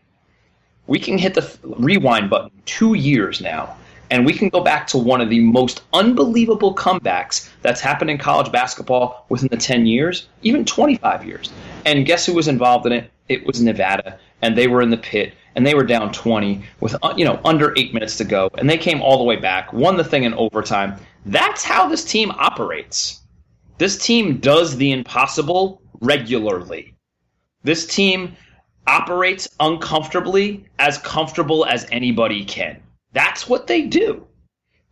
[0.87, 3.77] We can hit the rewind button 2 years now
[4.11, 8.19] and we can go back to one of the most unbelievable comebacks that's happened in
[8.19, 11.51] college basketball within the 10 years, even 25 years.
[11.85, 13.11] And guess who was involved in it?
[13.29, 16.97] It was Nevada, and they were in the pit, and they were down 20 with
[17.03, 19.73] uh, you know under eight minutes to go, and they came all the way back,
[19.73, 20.97] won the thing in overtime.
[21.27, 23.21] That's how this team operates.
[23.79, 26.95] This team does the impossible regularly.
[27.63, 28.37] This team
[28.87, 32.81] operates uncomfortably as comfortable as anybody can.
[33.13, 34.27] That's what they do.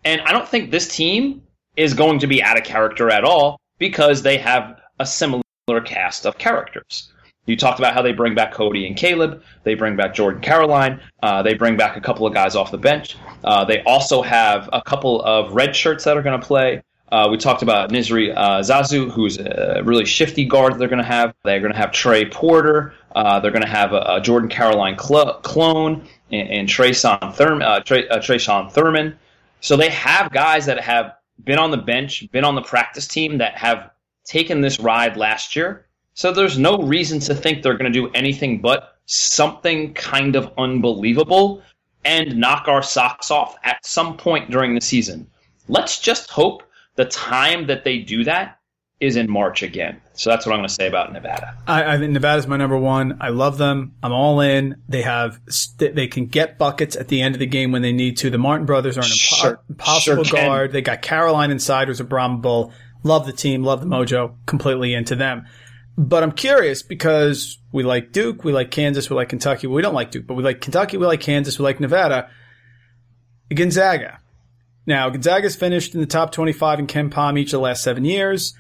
[0.04, 1.42] And I don't think this team
[1.76, 5.42] is going to be out of character at all because they have a similar
[5.84, 7.11] cast of characters.
[7.46, 9.42] You talked about how they bring back Cody and Caleb.
[9.64, 11.00] They bring back Jordan Caroline.
[11.22, 13.16] Uh, they bring back a couple of guys off the bench.
[13.42, 16.82] Uh, they also have a couple of red shirts that are going to play.
[17.10, 21.04] Uh, we talked about Nisre uh, Zouzoua, who's a really shifty guard they're going to
[21.04, 21.34] have.
[21.44, 22.94] They're going to have Trey Porter.
[23.14, 27.82] Uh, they're going to have a, a Jordan Caroline cl- clone and, and Tre'Shawn Thurman,
[27.84, 29.18] Trey, Thurman.
[29.60, 33.38] So they have guys that have been on the bench, been on the practice team
[33.38, 33.90] that have
[34.24, 35.86] taken this ride last year.
[36.14, 40.52] So there's no reason to think they're going to do anything but something kind of
[40.58, 41.62] unbelievable
[42.04, 45.26] and knock our socks off at some point during the season.
[45.68, 46.62] Let's just hope
[46.96, 48.58] the time that they do that
[49.00, 50.00] is in March again.
[50.14, 51.56] So that's what I'm going to say about Nevada.
[51.66, 53.18] I, I think Nevada's my number one.
[53.20, 53.94] I love them.
[54.02, 54.76] I'm all in.
[54.88, 55.40] They have
[55.78, 58.30] they can get buckets at the end of the game when they need to.
[58.30, 60.72] The Martin brothers are an impo- Sure- impossible sure guard.
[60.72, 62.72] They got Caroline inside, who's a Brahma Bull.
[63.02, 63.64] Love the team.
[63.64, 64.34] Love the mojo.
[64.46, 65.46] Completely into them.
[65.96, 69.66] But I'm curious because we like Duke, we like Kansas, we like Kentucky.
[69.66, 72.30] We don't like Duke, but we like Kentucky, we like Kansas, we like Nevada.
[73.54, 74.20] Gonzaga.
[74.86, 78.54] Now, Gonzaga's finished in the top 25 in KenPom each of the last seven years.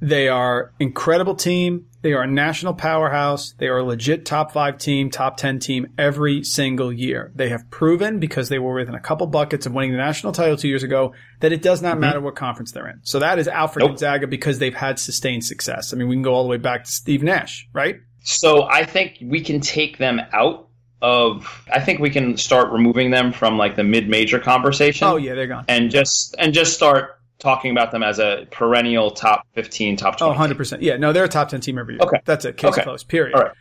[0.00, 1.86] They are incredible team.
[2.02, 3.54] They are a national powerhouse.
[3.58, 7.32] They are a legit top five team, top 10 team every single year.
[7.34, 10.56] They have proven because they were within a couple buckets of winning the national title
[10.56, 12.00] two years ago that it does not mm-hmm.
[12.00, 13.00] matter what conference they're in.
[13.04, 13.90] So that is out for Nope.
[13.90, 15.92] Gonzaga because they've had sustained success.
[15.92, 18.00] I mean, we can go all the way back to Steve Nash, right?
[18.24, 20.68] So I think we can take them out
[21.00, 21.64] of.
[21.72, 25.06] I think we can start removing them from like the mid-major conversation.
[25.06, 25.64] Oh yeah, they're gone.
[25.68, 30.32] and just and just start talking about them as a perennial top 15, top 20.
[30.32, 30.78] Oh, 100%.
[30.80, 32.02] Yeah, no, they're a top 10 team every year.
[32.02, 32.20] Okay.
[32.24, 32.56] That's it.
[32.56, 32.82] Case Okay.
[32.82, 33.08] closed.
[33.08, 33.34] Period.
[33.34, 33.52] All right.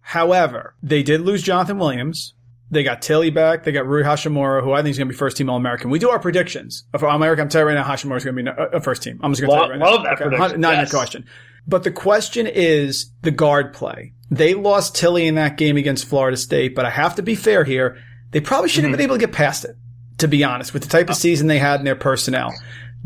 [0.00, 2.34] However, they did lose Jonathan Williams.
[2.70, 3.64] They got Tillie back.
[3.64, 5.90] They got Rui Hachimura, who I think is going to be first team All American.
[5.90, 7.44] We do our predictions for All American.
[7.44, 9.02] I'm telling you right now, Hachimura is going to be a, a uh, uh, first
[9.02, 9.18] team.
[9.22, 10.10] I'm just going to tell you right Love- now.
[10.10, 10.60] love that prediction.
[10.60, 10.92] Not Yes.
[10.92, 11.24] a question.
[11.66, 14.12] But the question is the guard play.
[14.30, 17.64] They lost Tillie in that game against Florida State, but I have to be fair
[17.64, 17.98] here.
[18.30, 19.08] They probably shouldn't have mm-hmm.
[19.08, 19.76] been able to get past it,
[20.18, 21.18] to be honest, with the type of oh.
[21.18, 22.52] season they had in their personnel.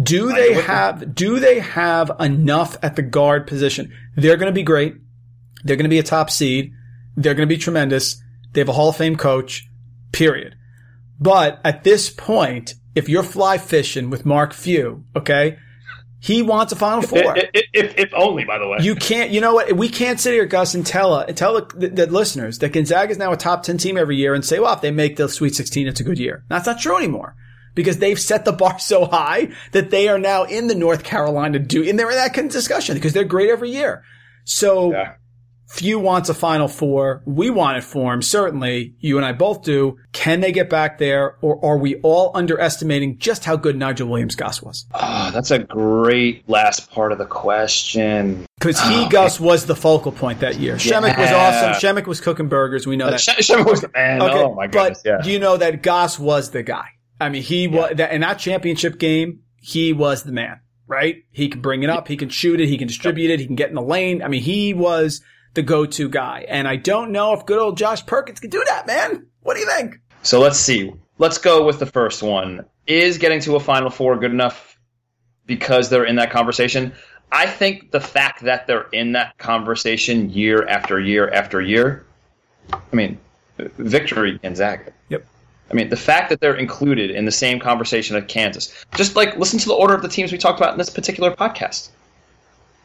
[0.03, 3.93] Do they have do they have enough at the guard position?
[4.17, 4.97] They're going to be great.
[5.63, 6.73] They're going to be a top seed.
[7.17, 8.21] They're going to be tremendous.
[8.53, 9.69] They have a Hall of Fame coach.
[10.13, 10.57] Period.
[11.21, 15.59] But at this point, if you're fly fishing with Mark Few, okay,
[16.19, 17.37] he wants a Final Four.
[17.37, 18.79] If, if, if, only, by the way.
[18.81, 19.73] You can't, you know what?
[19.75, 23.19] We can't sit here, Gus, and tell, uh, tell the, the listeners that Gonzaga is
[23.19, 25.55] now a top 10 team every year and say, well, if they make the Sweet
[25.55, 26.45] 16, it's a good year.
[26.49, 27.37] That's not true anymore
[27.75, 31.59] because they've set the bar so high that they are now in the North Carolina
[31.59, 34.03] do, and they're in that kind of discussion because they're great every year.
[34.45, 35.13] So Yeah.
[35.67, 37.23] Few wants a Final Four.
[37.25, 38.21] We want it for them.
[38.23, 39.97] Certainly, you and I both do.
[40.13, 44.37] Can they get back there or are we all underestimating just how good Nigel Williams
[44.37, 44.85] Goss was?
[44.93, 48.47] Ah, that's a great last part of the question.
[48.61, 50.77] Because he, Gus, was the focal point that year.
[50.77, 51.73] Przemek was awesome.
[51.73, 52.87] Przemek was cooking burgers.
[52.87, 53.21] We know that.
[53.21, 54.23] Sh- Shemmer was the man.
[54.23, 55.01] Okay, oh my goodness.
[55.03, 55.21] but Yeah.
[55.23, 56.87] do you know that Goss was the guy?
[57.25, 59.41] I mean, he was that in that championship game.
[59.57, 61.25] He was the man, right?
[61.33, 62.07] He can bring it up.
[62.07, 62.69] He can shoot it.
[62.69, 63.41] He can distribute it.
[63.41, 64.23] He can get in the lane.
[64.23, 65.23] I mean, he was
[65.55, 66.45] the go-to guy.
[66.49, 69.27] And I don't know if good old Josh Perkins can do that, man.
[69.43, 70.01] What do you think?
[70.23, 70.93] So let's see.
[71.19, 72.67] Let's go with the first one.
[72.87, 74.79] Is getting to a Final Four good enough
[75.47, 76.93] because they're in that conversation?
[77.33, 82.05] I think the fact that they're in that conversation year after year after year,
[82.71, 83.19] I mean,
[83.57, 84.93] victory Gonzaga.
[85.71, 88.73] I mean, the fact that they're included in the same conversation of Kansas.
[88.95, 91.31] Just like listen to the order of the teams we talked about in this particular
[91.31, 91.89] podcast.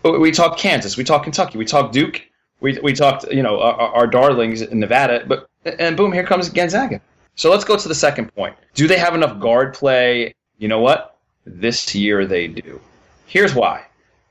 [0.03, 2.21] We talked Kansas, we talked Kentucky, we talked Duke,
[2.61, 6.49] we, we talked, you know, our, our darlings in Nevada, but and boom, here comes
[6.49, 7.01] Gonzaga.
[7.35, 8.55] So let's go to the second point.
[8.75, 10.33] Do they have enough guard play?
[10.57, 11.17] You know what?
[11.45, 12.79] This year they do.
[13.25, 13.85] Here's why.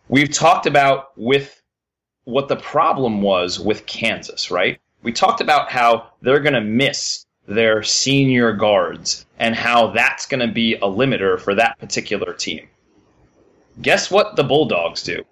[0.09, 1.63] We've talked about with
[2.25, 4.81] what the problem was with Kansas, right?
[5.03, 10.47] We talked about how they're going to miss their senior guards and how that's going
[10.47, 12.69] to be a limiter for that particular team.
[13.81, 15.25] Guess what the Bulldogs do?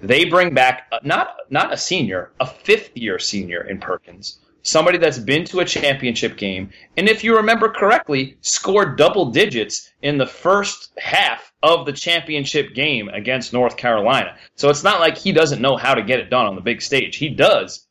[0.00, 4.98] They bring back uh, not not a senior, a fifth year senior in Perkins, somebody
[4.98, 10.18] that's been to a championship game, and if you remember correctly, scored double digits in
[10.18, 14.36] the first half of the championship game against North Carolina.
[14.54, 16.82] So it's not like he doesn't know how to get it done on the big
[16.82, 17.16] stage.
[17.16, 17.86] He does.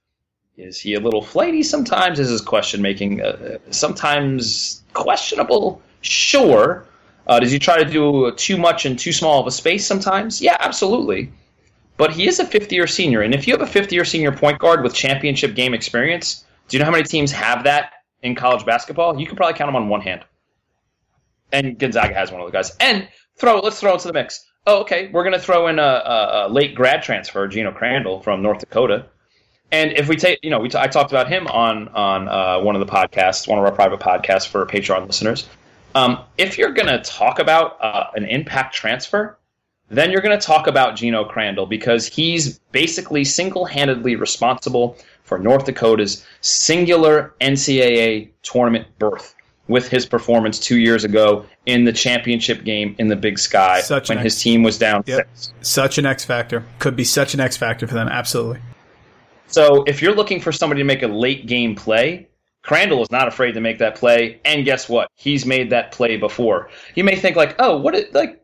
[0.57, 2.19] Is he a little flighty sometimes?
[2.19, 5.81] Is his question making uh, sometimes questionable?
[6.01, 6.85] Sure.
[7.25, 10.41] Uh, does he try to do too much in too small of a space sometimes?
[10.41, 11.31] Yeah, absolutely.
[11.97, 14.31] But he is a fifth year senior, and if you have a fifth year senior
[14.31, 18.35] point guard with championship game experience, do you know how many teams have that in
[18.35, 19.19] college basketball?
[19.19, 20.23] You can probably count them on one hand.
[21.51, 22.75] And Gonzaga has one of the guys.
[22.79, 24.45] And throw let's throw into the mix.
[24.65, 28.21] Oh, okay, we're going to throw in a, a, a, late grad transfer, Geno Crandall
[28.21, 29.07] from North Dakota.
[29.73, 32.59] And if we take, you know, we t- I talked about him on on uh,
[32.61, 35.49] one of the podcasts, one of our private podcasts for Patreon listeners.
[35.95, 39.37] Um, if you're going to talk about uh, an impact transfer,
[39.89, 45.39] then you're going to talk about Geno Crandall because he's basically single handedly responsible for
[45.39, 49.35] North Dakota's singular NCAA tournament berth
[49.67, 54.09] with his performance two years ago in the championship game in the Big Sky such
[54.09, 55.27] when his team was down yep.
[55.35, 55.53] six.
[55.61, 56.63] Such an X factor.
[56.77, 58.07] Could be such an X factor for them.
[58.07, 58.59] Absolutely.
[59.53, 62.27] So if you're looking for somebody to make a late game play,
[62.63, 64.39] Crandall is not afraid to make that play.
[64.45, 65.11] And guess what?
[65.15, 66.69] He's made that play before.
[66.95, 67.93] You may think like, oh, what?
[67.93, 68.43] It, like,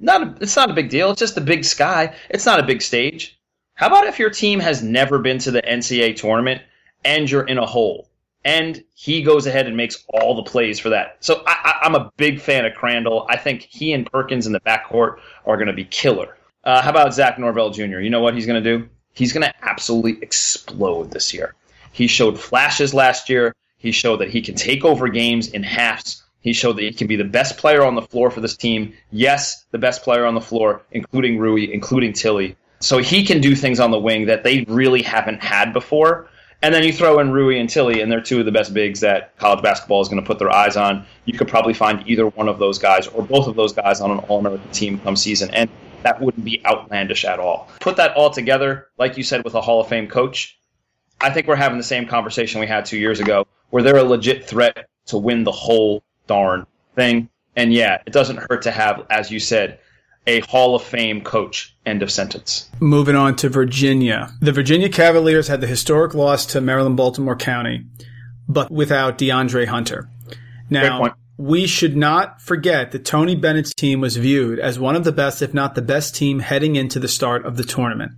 [0.00, 1.10] not a, it's not a big deal.
[1.10, 2.14] It's just the Big Sky.
[2.30, 3.38] It's not a big stage.
[3.74, 6.62] How about if your team has never been to the NCAA tournament
[7.04, 8.08] and you're in a hole?
[8.42, 11.16] And he goes ahead and makes all the plays for that.
[11.20, 13.26] So I, am a big fan of Crandall.
[13.28, 16.38] I think he and Perkins in the backcourt are going to be killer.
[16.64, 17.98] Uh, how about Zach Norvell Jr.?
[17.98, 18.88] You know what he's going to do?
[19.16, 21.54] He's going to absolutely explode this year.
[21.90, 23.54] He showed flashes last year.
[23.78, 26.22] He showed that he can take over games in halves.
[26.40, 28.92] He showed that he can be the best player on the floor for this team.
[29.10, 32.56] Yes, the best player on the floor, including Rui, including Tillie.
[32.80, 36.28] So he can do things on the wing that they really haven't had before.
[36.62, 39.00] And then you throw in Rui and Tillie, and they're two of the best bigs
[39.00, 41.06] that college basketball is going to put their eyes on.
[41.24, 44.10] You could probably find either one of those guys or both of those guys on
[44.10, 45.70] an All American team come season, and
[46.02, 47.68] that wouldn't be outlandish at all.
[47.80, 50.58] Put that all together, like you said, with a Hall of Fame coach.
[51.20, 54.04] I think we're having the same conversation we had two years ago, where they're a
[54.04, 57.28] legit threat to win the whole darn thing.
[57.54, 59.78] And yeah, it doesn't hurt to have, as you said,
[60.26, 61.74] a Hall of Fame coach.
[61.86, 62.68] End of sentence.
[62.80, 64.30] Moving on to Virginia.
[64.40, 67.86] The Virginia Cavaliers had the historic loss to Maryland Baltimore County,
[68.48, 70.08] but without DeAndre Hunter.
[70.68, 75.12] Now, we should not forget that Tony Bennett's team was viewed as one of the
[75.12, 78.12] best, if not the best team heading into the start of the tournament.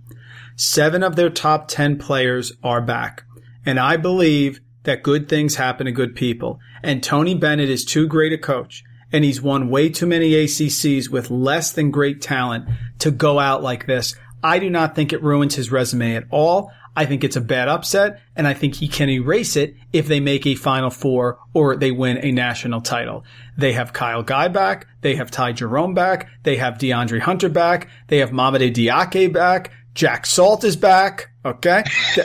[0.55, 3.23] Seven of their top 10 players are back.
[3.65, 6.59] And I believe that good things happen to good people.
[6.81, 11.09] And Tony Bennett is too great a coach and he's won way too many ACCs
[11.09, 14.15] with less than great talent to go out like this.
[14.43, 16.71] I do not think it ruins his resume at all.
[16.99, 20.19] I think it's a bad upset, and I think he can erase it if they
[20.19, 23.23] make a Final Four or they win a national title.
[23.57, 24.85] They have Kyle Guy back.
[24.99, 26.27] They have Ty Jerome back.
[26.43, 27.87] They have DeAndre Hunter back.
[28.07, 29.71] They have Mamadi Diakite back.
[29.93, 31.29] Jack Salt is back.
[31.45, 31.85] Okay.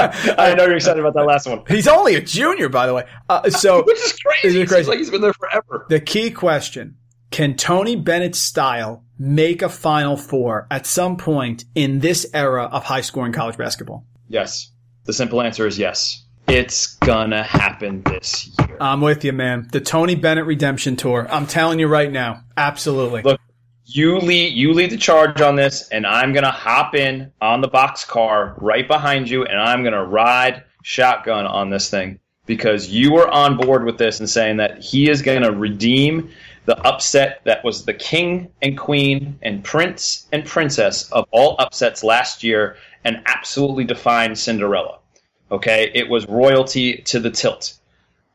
[0.00, 1.62] I know you're excited about that last one.
[1.68, 3.04] He's only a junior, by the way.
[3.28, 4.66] Uh, so, which is crazy.
[4.66, 4.88] crazy.
[4.88, 5.86] like he's been there forever.
[5.88, 6.96] The key question:
[7.30, 12.84] Can Tony Bennett's style make a Final Four at some point in this era of
[12.84, 14.04] high-scoring college basketball?
[14.28, 14.72] Yes.
[15.04, 16.24] The simple answer is yes.
[16.48, 18.76] It's gonna happen this year.
[18.80, 19.68] I'm with you, man.
[19.70, 21.28] The Tony Bennett redemption tour.
[21.30, 22.42] I'm telling you right now.
[22.56, 23.22] Absolutely.
[23.22, 23.40] Look,
[23.84, 27.66] you lead you lead the charge on this and i'm to hop in on the
[27.66, 33.12] box car right behind you and i'm to ride shotgun on this thing because you
[33.12, 36.30] were on board with this and saying that he is to redeem
[36.70, 42.04] the upset that was the king and queen and prince and princess of all upsets
[42.04, 44.96] last year and absolutely defined cinderella
[45.50, 47.80] okay it was royalty to the tilt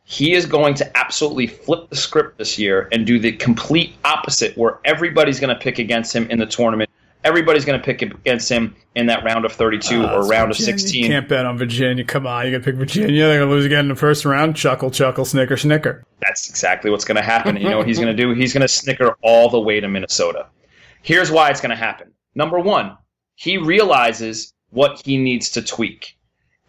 [0.04, 4.56] he is going to absolutely flip the script this year and do the complete opposite,
[4.56, 6.85] where everybody's going to pick against him in the tournament.
[7.26, 10.74] Everybody's going to pick against him in that round of 32 uh, or round Virginia.
[10.74, 11.04] of 16.
[11.04, 12.04] You can't bet on Virginia.
[12.06, 13.26] Come on, you got to pick Virginia.
[13.26, 14.56] They're going to lose again in the first round.
[14.56, 16.06] Chuckle, chuckle, snicker, snicker.
[16.22, 17.58] That's exactly what's going to happen.
[17.58, 18.34] you know what he's going to do?
[18.34, 20.48] He's going to snicker all the way to Minnesota.
[21.02, 22.12] Here's why it's going to happen.
[22.36, 22.98] Number one,
[23.36, 26.18] he realizes what he needs to tweak.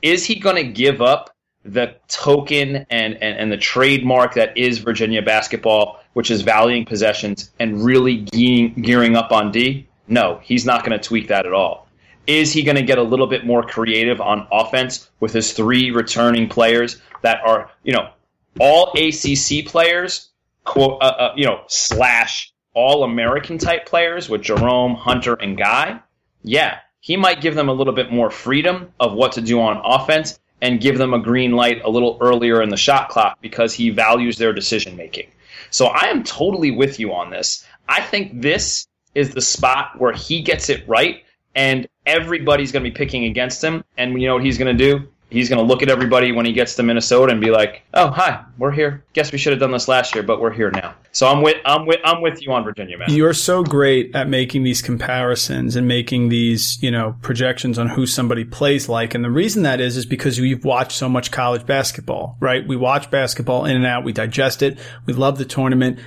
[0.03, 1.35] Is he going to give up
[1.65, 7.51] the token and, and, and the trademark that is Virginia basketball, which is valuing possessions
[7.59, 9.86] and really gearing, gearing up on D?
[10.09, 11.89] No, he's not going to tweak that at all.
[12.27, 15.91] Is he going to get a little bit more creative on offense with his three
[15.91, 18.11] returning players that are, you know,
[18.59, 20.31] all ACC players,
[20.65, 26.01] quote, uh, uh, you know, slash all American type players with Jerome, Hunter, and Guy?
[26.43, 29.81] Yeah, he might give them a little bit more freedom of what to do on
[29.85, 33.73] offense and give them a green light a little earlier in the shot clock because
[33.75, 35.29] he values their decision making.
[35.71, 37.65] So I am totally with you on this.
[37.89, 38.87] I think this
[39.17, 43.65] is the spot where he gets it right and everybody's going to be picking against
[43.65, 43.83] him.
[43.97, 45.09] And you know what he's going to do?
[45.31, 48.11] He's going to look at everybody when he gets to Minnesota and be like, "Oh,
[48.11, 49.05] hi, we're here.
[49.13, 51.57] Guess we should have done this last year, but we're here now." So I'm with
[51.65, 53.09] I'm with I'm with you on Virginia, man.
[53.11, 58.07] You're so great at making these comparisons and making these, you know, projections on who
[58.07, 59.17] somebody plays like.
[59.17, 62.65] And the reason that is is because we've watched so much college basketball, right?
[62.65, 65.99] We watch basketball in and out, we digest it, we love the tournament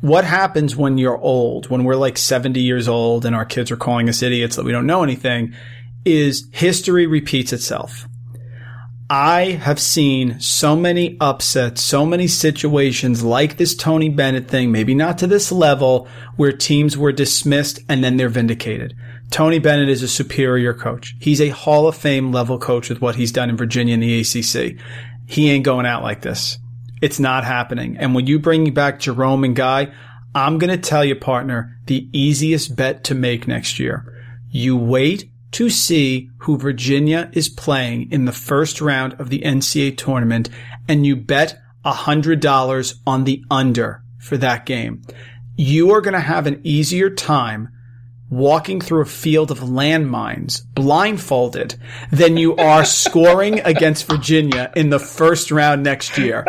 [0.00, 3.76] what happens when you're old, when we're like 70 years old and our kids are
[3.76, 5.54] calling us idiots that we don't know anything,
[6.04, 8.06] is history repeats itself.
[9.08, 14.96] I have seen so many upsets, so many situations like this Tony Bennett thing, maybe
[14.96, 18.96] not to this level, where teams were dismissed and then they're vindicated.
[19.30, 21.14] Tony Bennett is a superior coach.
[21.20, 24.20] He's a Hall of Fame level coach with what he's done in Virginia and the
[24.20, 24.76] ACC.
[25.26, 26.58] He ain't going out like this.
[27.02, 27.96] It's not happening.
[27.98, 29.92] And when you bring back Jerome and Guy,
[30.34, 34.12] I'm going to tell you, partner, the easiest bet to make next year.
[34.50, 39.96] You wait to see who Virginia is playing in the first round of the NCAA
[39.96, 40.50] tournament
[40.88, 45.02] and you bet $100 on the under for that game.
[45.56, 47.68] You are going to have an easier time
[48.28, 51.76] walking through a field of landmines blindfolded
[52.10, 56.44] than you are scoring against Virginia in the first round next year.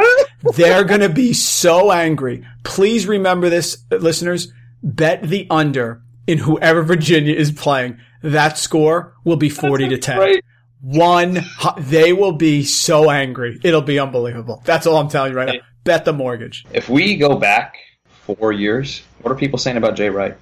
[0.56, 2.46] They're going to be so angry.
[2.64, 4.52] Please remember this, listeners.
[4.84, 8.00] Bet the under in whoever Virginia is playing.
[8.22, 10.18] That score will be 40 to 10.
[10.18, 10.46] Great.
[10.82, 11.44] One,
[11.80, 13.60] they will be so angry.
[13.64, 14.62] It'll be unbelievable.
[14.64, 15.62] That's all I'm telling you right now.
[15.84, 16.66] Bet the mortgage.
[16.72, 17.78] If we go back
[18.26, 20.38] four years, what are people saying about Jay Wright?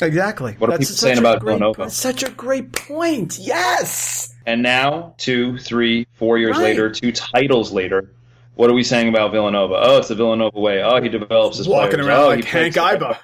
[0.00, 0.54] Exactly.
[0.58, 1.90] What are That's people saying about great, Villanova?
[1.90, 3.38] Such a great point.
[3.38, 4.34] Yes.
[4.46, 6.64] And now, two, three, four years right.
[6.64, 8.10] later, two titles later,
[8.54, 9.74] what are we saying about Villanova?
[9.80, 10.82] Oh, it's the Villanova way.
[10.82, 12.06] Oh, he develops his walking players.
[12.06, 13.18] around oh, like Hank Iba.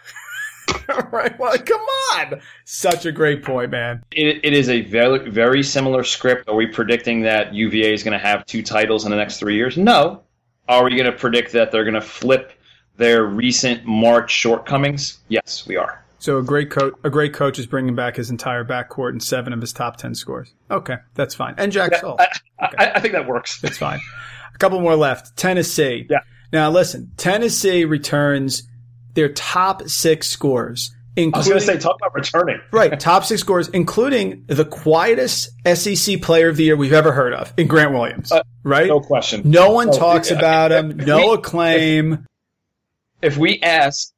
[1.13, 1.39] right?
[1.39, 1.81] Well, come
[2.15, 2.41] on.
[2.65, 4.05] Such a great point, man.
[4.11, 6.49] It, it is a very, very similar script.
[6.49, 9.57] Are we predicting that UVA is going to have two titles in the next three
[9.57, 9.77] years?
[9.77, 10.23] No.
[10.69, 12.53] Are we going to predict that they're going to flip
[12.97, 15.19] their recent March shortcomings?
[15.29, 16.05] Yes, we are.
[16.19, 19.53] So a great coach, a great coach is bringing back his entire backcourt and seven
[19.53, 20.53] of his top ten scores.
[20.71, 21.55] Okay, that's fine.
[21.59, 22.21] And Jack yeah, Salt.
[22.21, 22.77] I, okay.
[22.79, 23.63] I, I, think that works.
[23.63, 24.01] It's fine.
[24.55, 25.37] A couple more left.
[25.37, 26.07] Tennessee.
[26.11, 26.19] Yeah.
[26.53, 28.65] Now listen, Tennessee returns
[29.15, 30.95] their top six scores.
[31.17, 32.61] Including, I was going to say, talk about returning.
[32.71, 37.35] right, top six scores, including the quietest SEC player of the year we've ever heard
[37.35, 38.31] of in Grant Williams.
[38.31, 38.87] Uh, right?
[38.87, 39.43] No question.
[39.45, 40.97] No one oh, talks yeah, about him.
[40.97, 42.13] No we, acclaim.
[43.21, 44.13] If, if we ask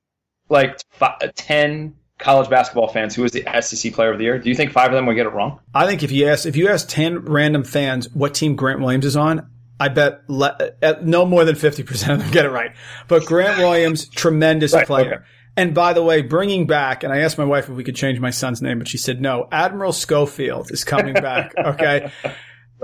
[0.51, 4.49] like five, 10 college basketball fans who is the SEC player of the year, do
[4.49, 5.61] you think five of them would get it wrong?
[5.75, 9.07] I think if you ask if you ask 10 random fans what team Grant Williams
[9.07, 9.49] is on,
[9.79, 10.59] I bet le-
[11.03, 12.73] no more than 50% of them get it right.
[13.09, 15.15] But Grant Williams, tremendous right, player.
[15.15, 15.25] Okay.
[15.57, 18.21] And by the way, bringing back, and I asked my wife if we could change
[18.21, 19.49] my son's name, but she said no.
[19.51, 21.55] Admiral Schofield is coming back.
[21.65, 22.11] Okay.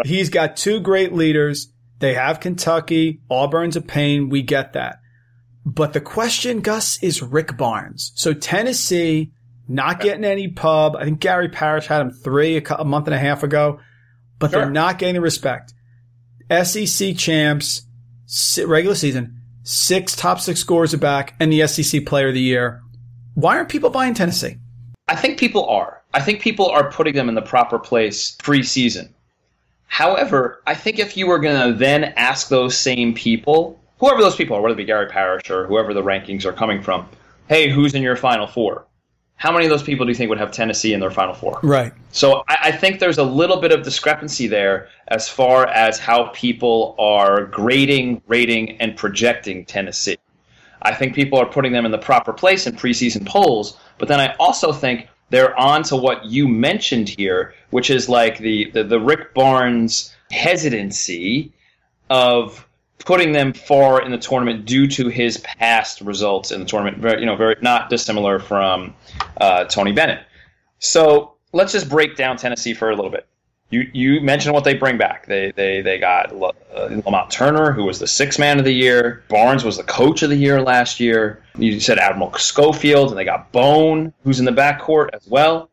[0.04, 1.72] He's got two great leaders.
[2.00, 3.22] They have Kentucky.
[3.30, 4.28] Auburn's a pain.
[4.28, 5.00] We get that.
[5.66, 8.12] But the question, Gus, is Rick Barnes.
[8.14, 9.32] So Tennessee
[9.66, 10.94] not getting any pub.
[10.94, 13.80] I think Gary Parrish had him three a, a month and a half ago,
[14.38, 14.60] but sure.
[14.60, 15.74] they're not getting the respect.
[16.62, 17.82] SEC champs,
[18.64, 22.80] regular season, six top six scores are back, and the SEC player of the year.
[23.34, 24.58] Why aren't people buying Tennessee?
[25.08, 26.00] I think people are.
[26.14, 29.08] I think people are putting them in the proper place preseason.
[29.88, 34.36] However, I think if you were going to then ask those same people whoever those
[34.36, 37.08] people are, whether it be Gary Parrish or whoever the rankings are coming from,
[37.48, 38.86] hey, who's in your Final Four?
[39.38, 41.60] How many of those people do you think would have Tennessee in their Final Four?
[41.62, 41.92] Right.
[42.10, 46.28] So I, I think there's a little bit of discrepancy there as far as how
[46.28, 50.16] people are grading, rating, and projecting Tennessee.
[50.82, 54.20] I think people are putting them in the proper place in preseason polls, but then
[54.20, 58.84] I also think they're on to what you mentioned here, which is like the, the,
[58.84, 61.52] the Rick Barnes hesitancy
[62.08, 62.66] of
[63.04, 66.98] putting them far in the tournament due to his past results in the tournament.
[66.98, 68.94] Very, you know, very not dissimilar from
[69.40, 70.24] uh, Tony Bennett.
[70.78, 73.26] So let's just break down Tennessee for a little bit.
[73.70, 75.26] You you mentioned what they bring back.
[75.26, 76.52] They they they got uh,
[77.04, 79.24] Lamont Turner, who was the sixth man of the year.
[79.28, 81.42] Barnes was the coach of the year last year.
[81.58, 85.68] You said Admiral Schofield, and they got Bone, who's in the backcourt as well.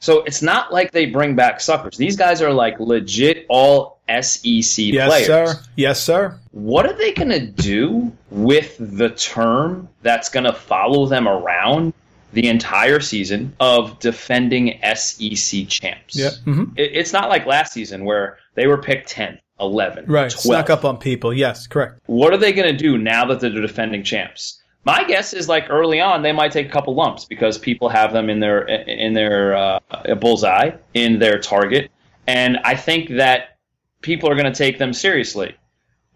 [0.00, 1.96] So it's not like they bring back suckers.
[1.96, 4.44] These guys are like legit all SEC
[4.78, 5.28] Yes, players.
[5.28, 5.62] Yes, sir.
[5.76, 6.38] Yes, sir.
[6.52, 11.92] What are they going to do with the term that's going to follow them around
[12.32, 16.14] the entire season of defending SEC champs?
[16.14, 16.30] Yeah.
[16.44, 20.30] hmm It, it's not like last season where they were picked 10th, 11, Right.
[20.30, 20.38] 12th.
[20.38, 21.34] Snuck up on people.
[21.34, 22.00] Yes, correct.
[22.06, 24.57] What are they going to do now that they're defending champs?
[24.84, 28.12] My guess is like early on they might take a couple lumps because people have
[28.12, 29.80] them in their in their uh,
[30.20, 31.90] bullseye in their target,
[32.26, 33.58] and I think that
[34.00, 35.56] people are going to take them seriously.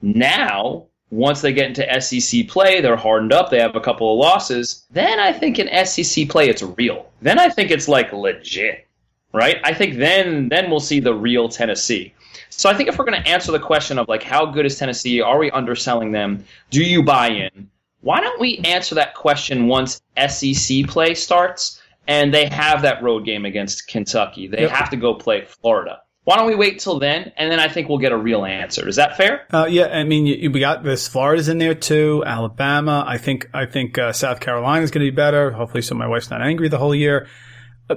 [0.00, 3.50] Now, once they get into SEC play, they're hardened up.
[3.50, 4.86] They have a couple of losses.
[4.90, 7.10] Then I think in SEC play it's real.
[7.20, 8.86] Then I think it's like legit,
[9.34, 9.58] right?
[9.64, 12.14] I think then then we'll see the real Tennessee.
[12.48, 14.78] So I think if we're going to answer the question of like how good is
[14.78, 16.44] Tennessee, are we underselling them?
[16.70, 17.70] Do you buy in?
[18.02, 23.24] Why don't we answer that question once SEC play starts and they have that road
[23.24, 24.46] game against Kentucky?
[24.48, 24.70] They Yep.
[24.70, 26.00] have to go play Florida.
[26.24, 28.86] Why don't we wait till then, and then I think we'll get a real answer.
[28.86, 29.44] Is that fair?
[29.52, 31.08] Uh, yeah, I mean, you, we got this.
[31.08, 32.22] Florida's in there too.
[32.24, 33.04] Alabama.
[33.06, 33.48] I think.
[33.52, 35.50] I think uh, South Carolina's going to be better.
[35.50, 37.26] Hopefully, so my wife's not angry the whole year.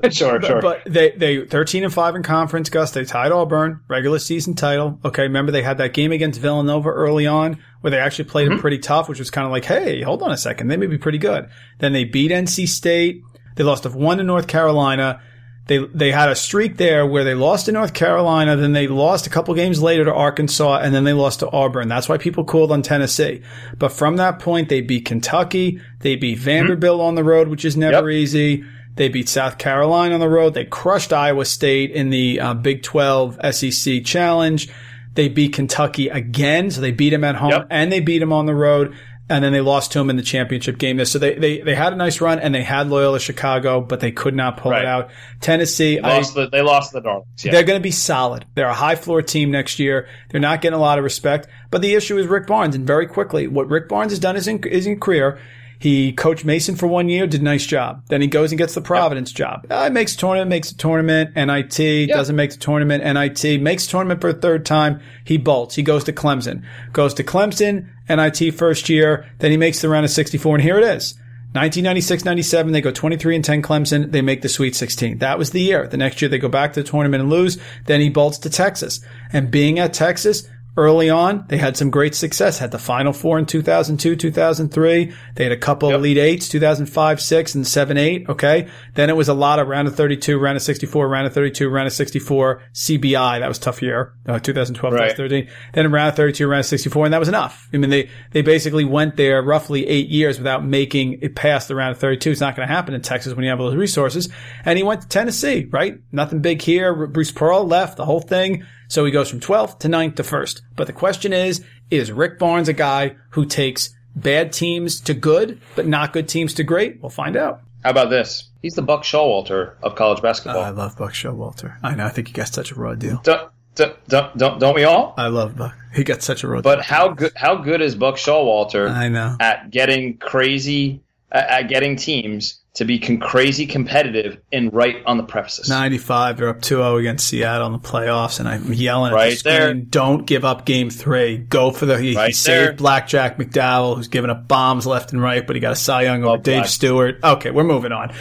[0.12, 2.70] sure, But, but they they thirteen and five in conference.
[2.70, 5.00] Gus, they tied Auburn, regular season title.
[5.06, 8.54] Okay, remember they had that game against Villanova early on where they actually played mm-hmm.
[8.54, 10.88] them pretty tough, which was kind of like, hey, hold on a second, they may
[10.88, 11.48] be pretty good.
[11.78, 13.22] Then they beat NC State.
[13.56, 15.22] They lost to one to North Carolina.
[15.68, 19.26] They they had a streak there where they lost to North Carolina, then they lost
[19.26, 21.88] a couple games later to Arkansas, and then they lost to Auburn.
[21.88, 23.42] That's why people called on Tennessee.
[23.78, 26.46] But from that point, they beat Kentucky, they beat mm-hmm.
[26.46, 28.22] Vanderbilt on the road, which is never Yep.
[28.22, 28.64] easy.
[28.96, 30.54] They beat South Carolina on the road.
[30.54, 34.70] They crushed Iowa State in the uh, Big 12 SEC Challenge.
[35.16, 37.68] They beat Kentucky again, so they beat them at home Yep.
[37.70, 38.96] and they beat them on the road.
[39.28, 41.04] And then they lost to them in the championship game.
[41.04, 44.12] So they, they, they had a nice run and they had Loyola Chicago, but they
[44.12, 45.10] could not pull it out.
[45.42, 47.26] Tennessee, I, Lost the, they lost the Darlings.
[47.44, 47.52] Yeah.
[47.52, 48.46] they're going to be solid.
[48.54, 50.08] They're a high floor team next year.
[50.30, 51.48] They're not getting a lot of respect.
[51.72, 52.76] But the issue is Rick Barnes.
[52.76, 55.40] And very quickly, what Rick Barnes has done is in, is in career.
[55.86, 58.02] He coached Mason for one year, did a nice job.
[58.08, 59.68] Then he goes and gets the Providence job.
[59.70, 63.90] Uh, makes a tournament, makes a tournament, NIT, doesn't make the tournament, NIT, makes a
[63.90, 65.00] tournament for a third time.
[65.24, 65.76] He bolts.
[65.76, 66.64] He goes to Clemson.
[66.92, 69.30] Goes to Clemson, NIT first year.
[69.38, 71.20] Then he makes the round of 64, and here it is.
[71.54, 74.12] 1996-97, they go 23 and 10 Clemson.
[74.12, 75.20] They make the Sweet 16.
[75.20, 75.88] That was the year.
[75.88, 77.60] The next year they go back to the tournament and lose.
[77.86, 79.02] Then he bolts to Texas.
[79.32, 82.60] And being at Texas, early on, they had some great success.
[82.60, 85.14] Had the Final Four in 2002, 2003.
[85.36, 86.00] They had a couple Yep.
[86.00, 88.30] Elite Eights, 2005, 6, and 7, 8.
[88.30, 88.68] Okay.
[88.96, 91.70] Then it was a lot of round of 32, round of 64, round of 32,
[91.70, 93.40] round of 64, CBI.
[93.40, 94.14] That was tough year.
[94.28, 95.16] Uh, 2012, Right.
[95.16, 95.50] 2013.
[95.74, 97.70] Then round of 32, round of 64, and that was enough.
[97.74, 101.76] I mean, they, they basically went there roughly eight years without making it past the
[101.76, 102.32] round of 32.
[102.32, 104.30] It's not going to happen in Texas when you have all those resources.
[104.66, 106.00] And he went to Tennessee, right?
[106.12, 107.08] Nothing big here.
[107.08, 108.66] Bruce Pearl left the whole thing.
[108.88, 110.62] So he goes from 12th to 9th to 1st.
[110.76, 115.60] But the question is, is Rick Barnes a guy who takes bad teams to good,
[115.76, 117.02] but not good teams to great?
[117.02, 117.62] We'll find out.
[117.84, 118.50] How about this?
[118.62, 120.64] He's the Buck Showalter of college basketball.
[120.64, 121.78] I love Buck Showalter.
[121.84, 122.06] I know.
[122.06, 123.22] I think he got such a raw deal.
[123.24, 125.14] don't, don't, don't, don't, don't we all?
[125.18, 125.76] I love Buck.
[125.94, 126.84] He got such a raw But deal.
[126.86, 127.32] how good?
[127.36, 129.36] How good is Buck Showalter I know.
[129.40, 135.18] at getting crazy at, at getting teams to be con- crazy competitive and right on
[135.18, 135.70] the premises?
[135.70, 139.36] 95, they're up 2-0 against Seattle in the playoffs, and I'm yelling at Right the
[139.38, 139.74] screen, there.
[139.74, 141.38] don't give up game three.
[141.38, 142.74] Go for the, he, he Right saved there.
[142.74, 146.22] Blackjack McDowell, who's giving up bombs left and right, but he got a Cy Young
[146.22, 146.68] over Love Dave Black.
[146.70, 147.16] Stewart.
[147.24, 148.14] Okay, we're moving on.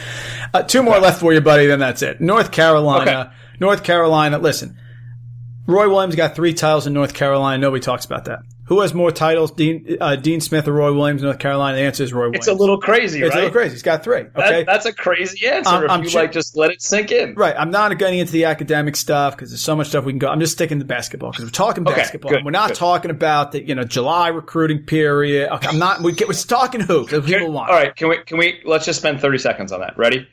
[0.53, 2.21] Uh, two more left for you, buddy, then that's it.
[2.21, 3.33] North Carolina.
[3.59, 4.77] North Carolina, listen,
[5.67, 7.57] Roy Williams got three titles in North Carolina.
[7.59, 8.39] Nobody talks about that.
[8.67, 11.77] Who has more titles, Dean, uh, Dean Smith or Roy Williams North Carolina?
[11.77, 12.37] The answer is Roy Williams.
[12.37, 13.35] It's a little crazy, It's right?
[13.35, 13.73] a little crazy.
[13.73, 14.23] He's got three.
[14.35, 14.63] That- Okay.
[14.63, 15.69] that's a crazy answer.
[15.69, 17.35] I'm- if I'm you sure- like, just let it sink in.
[17.35, 17.53] Right.
[17.57, 20.29] I'm not getting into the academic stuff because there's so much stuff we can go.
[20.29, 22.31] I'm just sticking to basketball because we're talking Okay, basketball.
[22.31, 22.77] good, we're not good.
[22.77, 25.51] talking about the, you know, July recruiting period.
[25.53, 25.67] Okay.
[25.67, 27.11] I'm not, we get, we're talking hoops.
[27.11, 27.69] People want.
[27.69, 29.95] All right, can we can we let's just spend thirty seconds on that.
[29.95, 30.27] Ready?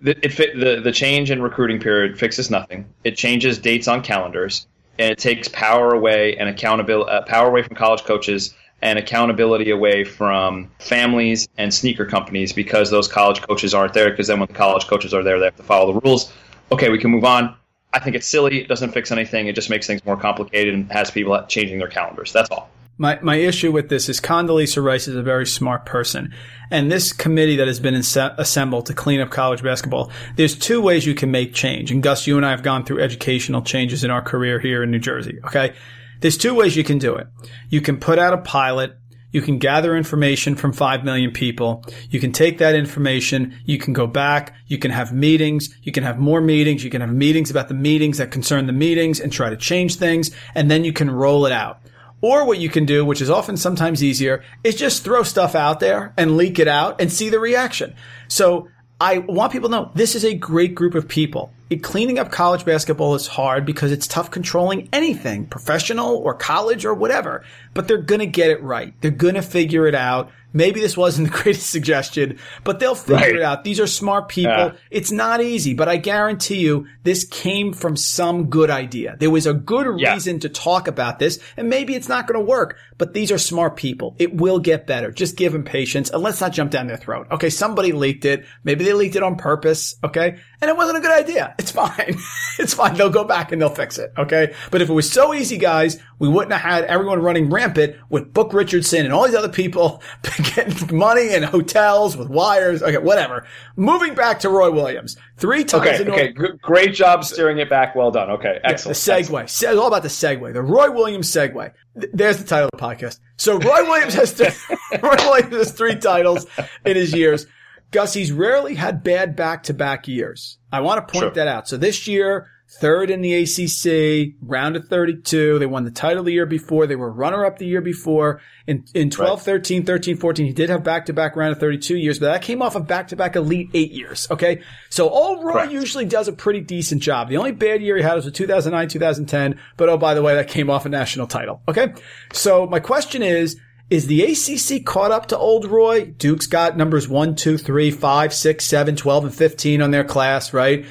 [0.00, 2.86] The, it fit, the the change in recruiting period fixes nothing.
[3.04, 4.66] It changes dates on calendars,
[4.98, 9.70] and it takes power away and accountability uh, power away from college coaches and accountability
[9.70, 14.10] away from families and sneaker companies because those college coaches aren't there.
[14.10, 16.32] Because then when the college coaches are there, they have to follow the rules.
[16.70, 17.56] Okay, we can move on.
[17.92, 18.60] I think it's silly.
[18.60, 19.48] It doesn't fix anything.
[19.48, 22.32] It just makes things more complicated and has people changing their calendars.
[22.32, 22.70] That's all.
[23.00, 26.34] My my issue with this is Condoleezza Rice is a very smart person,
[26.68, 30.10] and this committee that has been inse- assembled to clean up college basketball.
[30.34, 33.00] There's two ways you can make change, and Gus, you and I have gone through
[33.00, 35.38] educational changes in our career here in New Jersey.
[35.44, 35.74] Okay,
[36.20, 37.28] there's two ways you can do it.
[37.70, 38.98] You can put out a pilot.
[39.30, 41.84] You can gather information from 5 million people.
[42.08, 43.54] You can take that information.
[43.66, 44.54] You can go back.
[44.66, 45.68] You can have meetings.
[45.82, 46.82] You can have more meetings.
[46.82, 49.96] You can have meetings about the meetings that concern the meetings and try to change
[49.96, 50.30] things.
[50.54, 51.82] And then you can roll it out.
[52.20, 55.80] Or what you can do, which is often sometimes easier, is just throw stuff out
[55.80, 57.94] there and leak it out and see the reaction.
[58.26, 58.68] So
[59.00, 61.52] I want people to know this is a great group of people.
[61.70, 66.84] It, cleaning up college basketball is hard because it's tough controlling anything, professional or college
[66.84, 67.44] or whatever,
[67.74, 68.94] but they're going to get it right.
[69.00, 70.32] They're going to figure it out.
[70.52, 73.36] Maybe this wasn't the greatest suggestion, but they'll figure Right.
[73.36, 73.64] it out.
[73.64, 74.50] These are smart people.
[74.52, 74.72] Yeah.
[74.90, 79.16] It's not easy, but I guarantee you this came from some good idea.
[79.18, 80.14] There was a good Yeah.
[80.14, 83.38] reason to talk about this, and maybe it's not going to work, but these are
[83.38, 84.16] smart people.
[84.18, 85.10] It will get better.
[85.10, 87.26] Just give them patience and let's not jump down their throat.
[87.30, 88.44] Okay, somebody leaked it.
[88.64, 89.96] Maybe they leaked it on purpose.
[90.02, 91.54] Okay, and it wasn't a good idea.
[91.58, 92.16] It's fine.
[92.58, 92.94] it's fine.
[92.94, 94.12] They'll go back and they'll fix it.
[94.18, 97.96] Okay, but if it was so easy, guys, we wouldn't have had everyone running rampant
[98.08, 100.02] with Book Richardson and all these other people
[100.54, 102.82] getting money in hotels with wires.
[102.82, 103.46] Okay, whatever.
[103.76, 107.70] Moving back to Roy Williams, three times Okay, in okay, G- great job steering it
[107.70, 107.94] back.
[107.94, 108.30] Well done.
[108.32, 108.96] Okay, the excellent.
[108.98, 109.18] segue.
[109.18, 109.50] excellent.
[109.50, 110.52] Se- all about the segue.
[110.52, 111.72] The Roy Williams segue.
[112.00, 113.20] Th- There's the title of the podcast.
[113.36, 114.54] So Roy Williams has th-
[115.02, 116.46] Roy Williams has three titles
[116.84, 117.46] in his years.
[117.90, 120.58] Gus, he's rarely had bad back-to-back years.
[120.72, 121.30] I want to point Sure.
[121.30, 121.68] that out.
[121.68, 122.46] So this year,
[122.80, 125.58] third in the ACC, round of 32.
[125.58, 126.86] They won the title the year before.
[126.86, 128.42] They were runner-up the year before.
[128.66, 129.44] In, in 12, Right.
[129.46, 132.74] 13, 13, 14, he did have back-to-back round of 32 years, but that came off
[132.76, 134.28] of back-to-back elite eight years.
[134.30, 134.60] Okay.
[134.90, 135.72] So old Roy Correct.
[135.72, 137.30] usually does a pretty decent job.
[137.30, 139.58] The only bad year he had was with 2009, 2010.
[139.78, 141.62] But oh, by the way, that came off a national title.
[141.66, 141.94] Okay.
[142.34, 143.58] So my question is,
[143.90, 146.06] is the ACC caught up to old Roy?
[146.06, 150.52] Duke's got numbers 1, 2, 3, 5, 6, 7, 12, and 15 on their class,
[150.52, 150.84] right?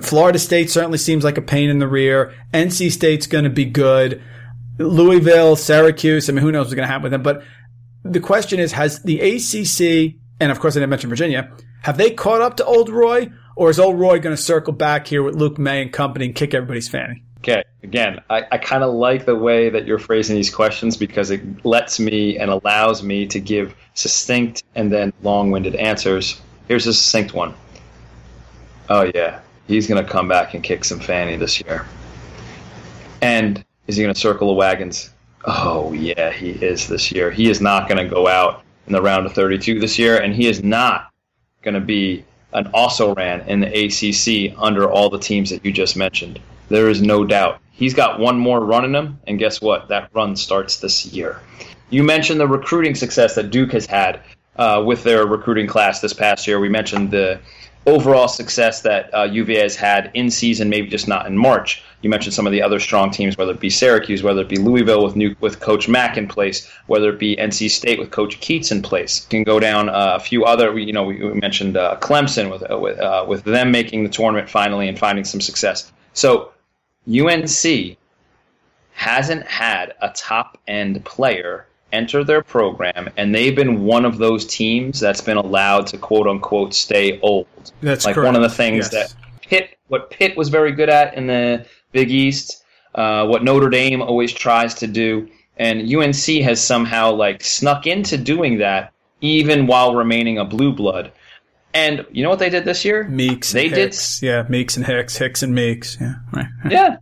[0.00, 2.34] Florida State certainly seems like a pain in the rear.
[2.52, 4.22] NC State's going to be good.
[4.78, 6.28] Louisville, Syracuse.
[6.28, 7.22] I mean, who knows what's going to happen with them?
[7.22, 7.42] But
[8.04, 11.50] the question is, has the ACC, and of course I didn't mention Virginia,
[11.82, 13.30] have they caught up to old Roy?
[13.56, 16.34] Or is old Roy going to circle back here with Luke Maye and company and
[16.34, 17.24] kick everybody's fanny?
[17.48, 21.30] Okay, again, I, I kind of like the way that you're phrasing these questions because
[21.30, 26.40] it lets me and allows me to give succinct and then long winded answers.
[26.66, 27.54] Here's a succinct one.
[28.88, 31.86] Oh, yeah, he's going to come back and kick some fanny this year.
[33.22, 35.10] And is he going to circle the wagons?
[35.44, 37.30] Oh, yeah, he is this year.
[37.30, 40.34] He is not going to go out in the round of 32 this year, and
[40.34, 41.12] he is not
[41.62, 45.70] going to be an also ran in the ACC under all the teams that you
[45.70, 46.40] just mentioned.
[46.68, 47.60] There is no doubt.
[47.72, 49.88] He's got one more run in him, and guess what?
[49.88, 51.40] That run starts this year.
[51.90, 54.20] You mentioned the recruiting success that Duke has had
[54.56, 56.58] uh, with their recruiting class this past year.
[56.58, 57.38] We mentioned the
[57.86, 61.82] overall success that uh, UVA has had in season, maybe just not in March.
[62.02, 64.56] You mentioned some of the other strong teams, whether it be Syracuse, whether it be
[64.56, 68.40] Louisville with new, with Coach Mack in place, whether it be NC State with Coach
[68.40, 69.22] Keatts in place.
[69.24, 70.76] You can go down uh, a few other.
[70.78, 74.50] You know, we, mentioned uh, Clemson with uh, with uh, with them making the tournament
[74.50, 75.92] finally and finding some success.
[76.12, 76.52] So
[77.08, 77.96] UNC
[78.92, 84.44] hasn't had a top end player enter their program, and they've been one of those
[84.46, 87.46] teams that's been allowed to quote unquote stay old.
[87.80, 88.26] That's like correct.
[88.26, 89.12] one of the things Yes.
[89.12, 93.68] that Pitt, what Pitt was very good at in the Big East, uh, what Notre
[93.68, 95.28] Dame always tries to do,
[95.58, 101.12] and UNC has somehow like snuck into doing that, even while remaining a blue blood.
[101.76, 103.04] And you know what they did this year?
[103.04, 103.52] Meeks.
[103.52, 105.16] They and did Yeah, Meeks and Hicks.
[105.16, 105.98] Hicks and Meeks.
[106.00, 106.14] Yeah.
[106.32, 106.46] Right.
[106.70, 106.96] Yeah.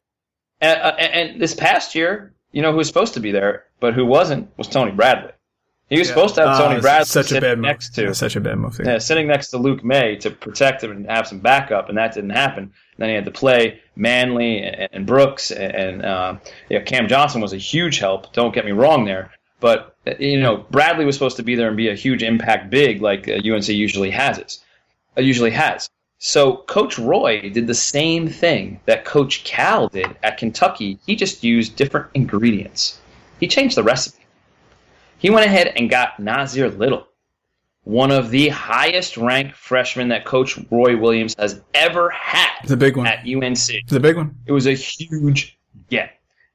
[0.60, 3.94] And, uh, and this past year, you know who was supposed to be there, but
[3.94, 5.32] who wasn't was Tony Bradley.
[5.90, 7.66] He was supposed to have Ah, Tony Bradley Such a bad move.
[7.66, 8.80] next to Yeah, such a bad move.
[8.82, 12.14] yeah, sitting next to Luke Maye to protect him and have some backup, and that
[12.14, 12.64] didn't happen.
[12.64, 16.36] And then he had to play Manley and, and Brooks, and, uh,
[16.70, 18.32] yeah, Cam Johnson was a huge help.
[18.32, 21.68] Don't get me wrong there, but uh, you know Bradley was supposed to be there
[21.68, 24.63] and be a huge impact big like uh, UNC usually has it, uh,
[25.16, 25.88] Uh, usually has.
[26.18, 30.98] So Coach Roy did the same thing that Coach Cal did at Kentucky.
[31.06, 32.98] He just used different ingredients.
[33.40, 34.24] He changed the recipe.
[35.18, 37.06] He went ahead and got Nassir Little
[37.84, 42.96] one of the highest ranked freshmen that Coach Roy Williams has ever had a big
[42.96, 43.06] one.
[43.06, 43.92] at UNC.
[43.92, 44.34] A big one.
[44.46, 45.58] It was a huge.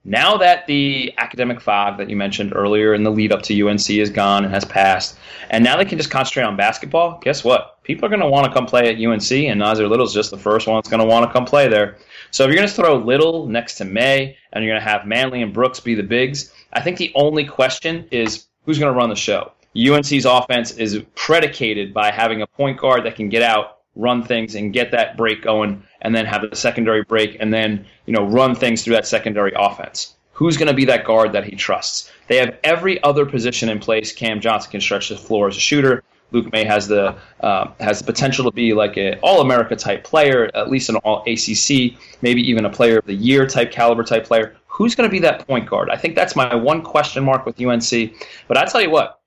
[0.09, 3.91] Now that the academic fog that you mentioned earlier in the lead up to UNC
[3.91, 5.15] is gone and has passed,
[5.51, 7.83] and now they can just concentrate on basketball, guess what?
[7.83, 10.37] People are going to want to come play at UNC, and Nassir Little's just the
[10.37, 11.97] first one that's going to want to come play there.
[12.31, 15.05] So if you're going to throw Little next to Maye, and you're going to have
[15.05, 18.97] Manley and Brooks be the bigs, I think the only question is who's going to
[18.97, 19.51] run the show.
[19.77, 24.55] UNC's offense is predicated by having a point guard that can get out, run things,
[24.55, 28.25] and get that break going, and then have a secondary break, and then you know
[28.25, 30.15] run things through that secondary offense.
[30.33, 32.09] Who's going to be that guard that he trusts?
[32.27, 34.13] They have every other position in place.
[34.13, 36.03] Cam Johnson can stretch the floor as a shooter.
[36.31, 40.03] Luke Maye has the uh, has the potential to be like an All America type
[40.03, 44.03] player, at least an All ACC, maybe even a Player of the Year type caliber
[44.03, 44.55] type player.
[44.67, 45.89] Who's going to be that point guard?
[45.89, 48.13] I think that's my one question mark with UNC.
[48.47, 49.18] But I tell you what,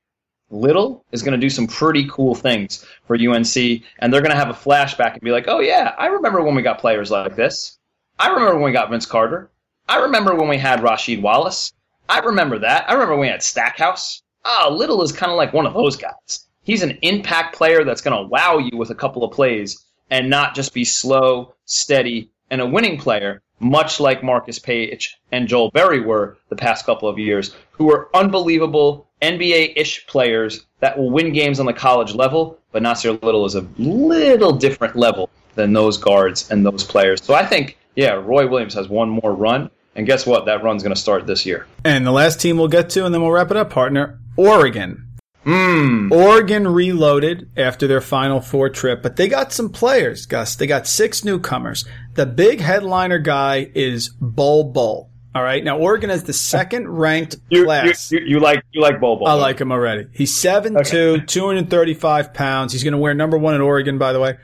[0.52, 3.56] Little is going to do some pretty cool things for UNC,
[3.98, 6.54] and they're going to have a flashback and be like, "Oh yeah, I remember when
[6.54, 7.78] we got players like this.
[8.18, 9.50] I remember when we got Vince Carter.
[9.88, 11.72] I remember when we had Rasheed Wallace.
[12.08, 12.88] I remember that.
[12.88, 14.22] I remember when we had Stackhouse.
[14.44, 18.02] Oh, Little is kind of like one of those guys." He's an impact player that's
[18.02, 22.30] going to wow you with a couple of plays and not just be slow, steady,
[22.50, 27.08] and a winning player, much like Marcus Paige and Joel Berry were the past couple
[27.08, 32.14] of years, who were unbelievable NBA ish players that will win games on the college
[32.14, 37.22] level, but Nassir Little is a little different level than those guards and those players.
[37.22, 39.70] So I think, yeah, Roy Williams has one more run.
[39.94, 40.46] And guess what?
[40.46, 41.66] That run's going to start this year.
[41.84, 45.08] And the last team we'll get to, and then we'll wrap it up, partner Oregon.
[45.44, 46.10] Mm.
[46.12, 50.54] Oregon reloaded after their Final Four trip, but they got some players, Gus.
[50.54, 51.84] They got six newcomers.
[52.14, 55.10] The big headliner guy is Bol Bol.
[55.34, 55.64] All right.
[55.64, 58.12] Now Oregon is the second ranked you, class.
[58.12, 59.26] You, you, you, like you like Bol.
[59.26, 60.06] I like him already.
[60.12, 61.24] He's 7'2", okay.
[61.24, 62.72] 235 pounds.
[62.72, 64.36] He's going to wear number one in Oregon, by the way.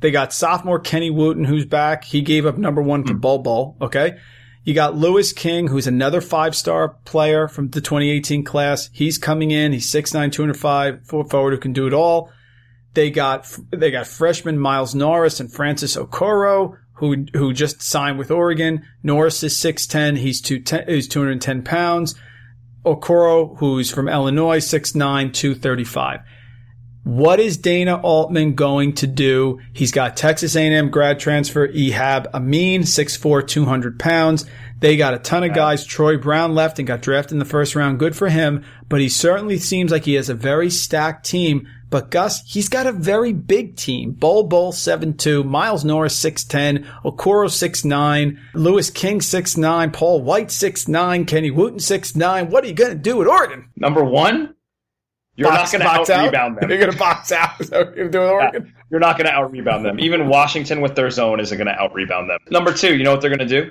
[0.00, 2.04] They got sophomore Kenny Wooten, who's back.
[2.04, 3.20] He gave up number one for mm.
[3.20, 3.76] Bol.
[3.80, 4.18] Okay.
[4.62, 8.90] You got Louis King, who's another five star player from the 2018 class.
[8.92, 9.72] He's coming in.
[9.72, 12.30] He's 6'9", 205 forward who can do it all.
[12.94, 18.30] They got, they got freshman Miles Norris and Francis Okoro, who, who just signed with
[18.30, 18.82] Oregon.
[19.02, 20.18] Norris is 6'10".
[20.18, 22.14] He's two, he's 210 pounds.
[22.84, 26.20] Okoro, who's from Illinois, 6'9", 235.
[27.02, 29.60] What is Dana Altman going to do?
[29.72, 34.44] He's got Texas A&M grad transfer Ehab Amin, 6'4", 200 pounds.
[34.80, 35.84] They got a ton of guys.
[35.84, 37.98] Troy Brown left and got drafted in the first round.
[37.98, 38.64] Good for him.
[38.88, 41.68] But he certainly seems like he has a very stacked team.
[41.88, 44.12] But Gus, he's got a very big team.
[44.12, 51.50] Bol Bol 7'2", Miles Norris 6'10", Okoro 6'9", Louis King 6'9", Paul White 6'9", Kenny
[51.50, 52.50] Wooten 6'9".
[52.50, 53.70] What are you going to do at Oregon?
[53.76, 54.54] Number one,
[55.36, 56.70] you're box, not going to out rebound them.
[56.70, 57.60] You're going to box out.
[57.96, 58.64] You're doing Oregon.
[58.64, 60.00] Yeah, you're not going to out rebound them.
[60.00, 62.38] Even Washington with their zone isn't going to out rebound them.
[62.50, 63.70] Number two, you know what they're going to do?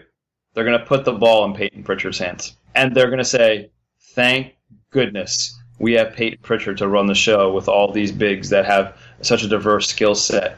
[0.53, 3.71] They're going to put the ball in Payton Pritchard's hands, and they're going to say,
[4.13, 4.55] "Thank
[4.91, 8.97] goodness we have Payton Pritchard to run the show with all these bigs that have
[9.21, 10.57] such a diverse skill set."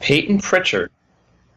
[0.00, 0.90] Payton Pritchard,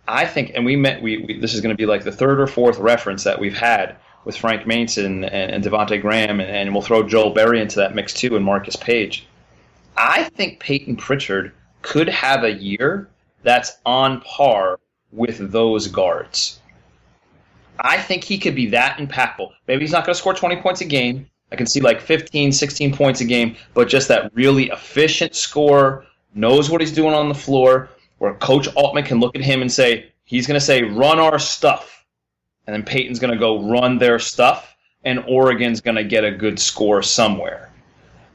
[0.08, 1.02] I think, and we met.
[1.02, 3.58] We, we this is going to be like the third or fourth reference that we've
[3.58, 3.96] had
[4.26, 7.96] with Frank Mason and, and Devonte Graham, and, and we'll throw Joel Berry into that
[7.96, 9.28] mix too, and Marcus Paige.
[9.98, 13.08] I think Payton Pritchard could have a year
[13.44, 14.80] that's on par
[15.12, 16.60] with those guards.
[17.80, 19.52] I think he could be that impactful.
[19.68, 21.30] Maybe he's not going to score 20 points a game.
[21.52, 26.06] I can see like 15, 16 points a game, but just that really efficient score,
[26.34, 29.72] knows what he's doing on the floor, where Coach Altman can look at him and
[29.72, 31.96] say, he's going to say, run our stuff
[32.68, 36.32] and then Payton's going to go run their stuff, and Oregon's going to get a
[36.32, 37.70] good score somewhere.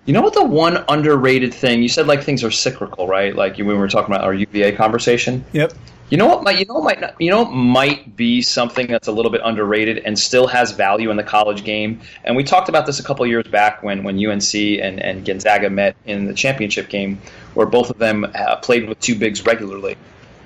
[0.07, 3.35] You know what the one underrated thing you said like things are cyclical, right?
[3.37, 5.45] Like when we were talking about our UVA conversation.
[5.53, 5.75] Yep.
[6.11, 9.13] You know what might you know might not, you know might be something that's a
[9.13, 12.01] little bit underrated and still has value in the college game.
[12.25, 15.71] And we talked about this a couple years back when when UNC and and Gonzaga
[15.71, 17.21] met in the championship game,
[17.55, 19.97] where both of them uh, played with two bigs regularly,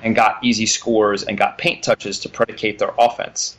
[0.03, 3.57] and got easy scores and got paint touches to predicate their offense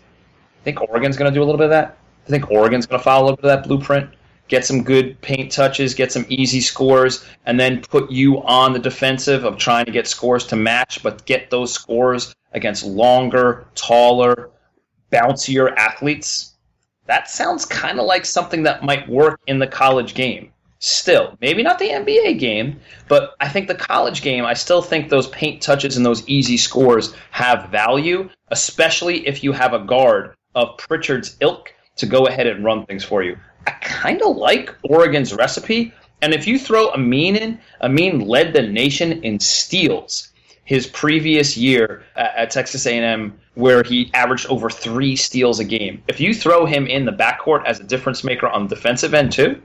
[0.62, 1.96] I think Oregon's going to do a little bit of that.
[2.26, 4.10] I think Oregon's going to follow a little bit of that blueprint,
[4.48, 8.80] get some good paint touches, get some easy scores, and then put you on the
[8.80, 14.50] defensive of trying to get scores to match, but get those scores against longer, taller,
[15.12, 16.54] bouncier athletes.
[17.08, 20.52] That sounds kind of like something that might work in the college game.
[20.80, 25.10] Still, maybe not the NBA game, but I think the college game, I still think
[25.10, 30.36] those paint touches and those easy scores have value, especially if you have a guard
[30.54, 33.38] of Pritchard's ilk to go ahead and run things for you.
[34.06, 35.92] Kind of like Oregon's recipe.
[36.22, 40.30] And if you throw Amin in, Amin led the nation in steals
[40.64, 46.04] his previous year at Texas A&M, where he averaged over three steals a game.
[46.08, 49.60] If you throw him in the backcourt as a difference maker on defensive end too,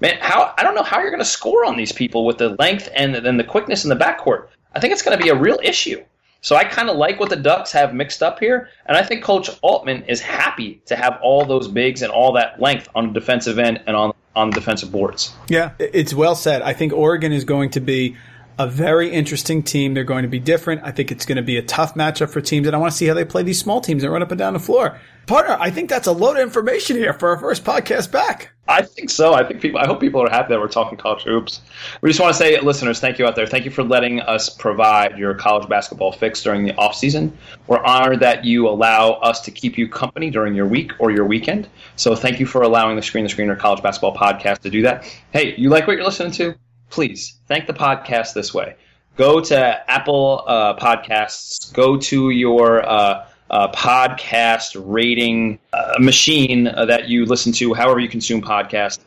[0.00, 2.56] man, how I don't know how you're going to score on these people with the
[2.58, 4.46] length and then the quickness in the backcourt.
[4.74, 6.02] I think it's going to be a real issue.
[6.44, 9.24] So I kind of like what the Ducks have mixed up here, and I think
[9.24, 13.18] Coach Altman is happy to have all those bigs and all that length on the
[13.18, 15.32] defensive end and on on the defensive boards.
[15.48, 16.60] Yeah, it's well said.
[16.60, 18.16] I think Oregon is going to be
[18.58, 19.94] a very interesting team.
[19.94, 20.82] They're going to be different.
[20.84, 22.96] I think it's going to be a tough matchup for teams, and I want to
[22.96, 25.00] see how they play these small teams that run up and down the floor.
[25.26, 28.52] Partner, I think that's a load of information here for our first podcast back.
[28.68, 29.34] I think so.
[29.34, 29.80] I think people.
[29.80, 31.60] I hope people are happy that we're talking college hoops.
[32.02, 33.46] We just want to say, listeners, thank you out there.
[33.46, 37.36] Thank you for letting us provide your college basketball fix during the off season.
[37.66, 41.24] We're honored that you allow us to keep you company during your week or your
[41.24, 41.68] weekend.
[41.96, 45.04] So thank you for allowing the Screen the Screener College Basketball Podcast to do that.
[45.32, 46.54] Hey, you like what you're listening to?
[46.94, 48.76] Please thank the podcast this way.
[49.16, 51.72] Go to Apple uh, Podcasts.
[51.72, 57.98] Go to your uh, uh, podcast rating uh, machine uh, that you listen to, however
[57.98, 59.00] you consume podcasts.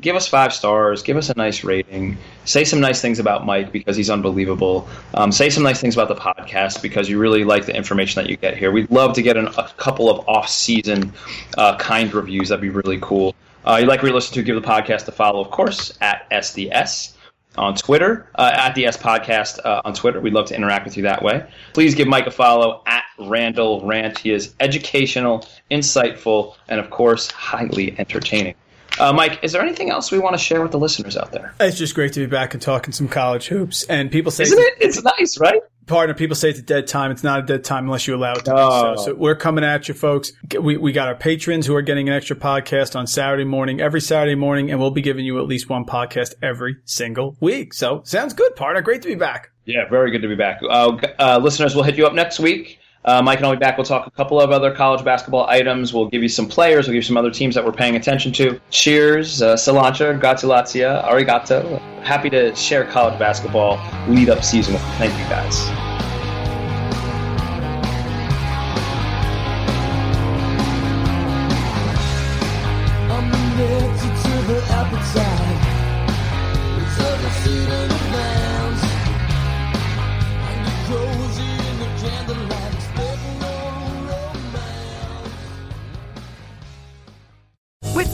[0.00, 1.04] Give us five stars.
[1.04, 2.18] Give us a nice rating.
[2.46, 4.88] Say some nice things about Mike because he's unbelievable.
[5.14, 8.28] Um, say some nice things about the podcast because you really like the information that
[8.28, 8.72] you get here.
[8.72, 11.12] We'd love to get an, a couple of off-season
[11.56, 12.48] uh, kind reviews.
[12.48, 13.36] That'd be really cool.
[13.64, 16.28] Uh, you like what you listen to, give the podcast a follow, of course, at
[16.30, 17.12] SDS
[17.56, 20.20] on Twitter, uh, at the S Podcast uh, on Twitter.
[20.20, 21.46] We'd love to interact with you that way.
[21.72, 24.18] Please give Mike a follow at Randall Rant.
[24.18, 28.54] He is educational, insightful, and of course, highly entertaining.
[28.98, 31.54] Uh, Mike, is there anything else we want to share with the listeners out there?
[31.60, 33.84] It's just great to be back and talking some college hoops.
[33.84, 34.74] And people say, Isn't it?
[34.80, 35.62] It's nice, right?
[35.90, 37.10] Partner, people say it's a dead time.
[37.10, 38.92] It's not a dead time unless you allow it to Oh.
[38.92, 39.04] be so.
[39.04, 40.32] So we're coming at you, folks.
[40.58, 44.00] We, we got our patrons who are getting an extra podcast on Saturday morning, every
[44.00, 47.74] Saturday morning, and we'll be giving you at least one podcast every single week.
[47.74, 48.80] So sounds good, partner.
[48.80, 49.50] Great to be back.
[49.66, 50.60] Yeah, very good to be back.
[50.68, 52.79] Uh, uh, listeners, we'll hit you up next week.
[53.04, 53.78] Uh, Mike and I'll be back.
[53.78, 55.94] We'll talk a couple of other college basketball items.
[55.94, 56.86] We'll give you some players.
[56.86, 58.60] We'll give you some other teams that we're paying attention to.
[58.70, 61.80] Cheers, uh, cilantro, gratulatia, arigato.
[62.02, 64.76] Happy to share college basketball lead up season.
[64.98, 65.89] Thank you guys.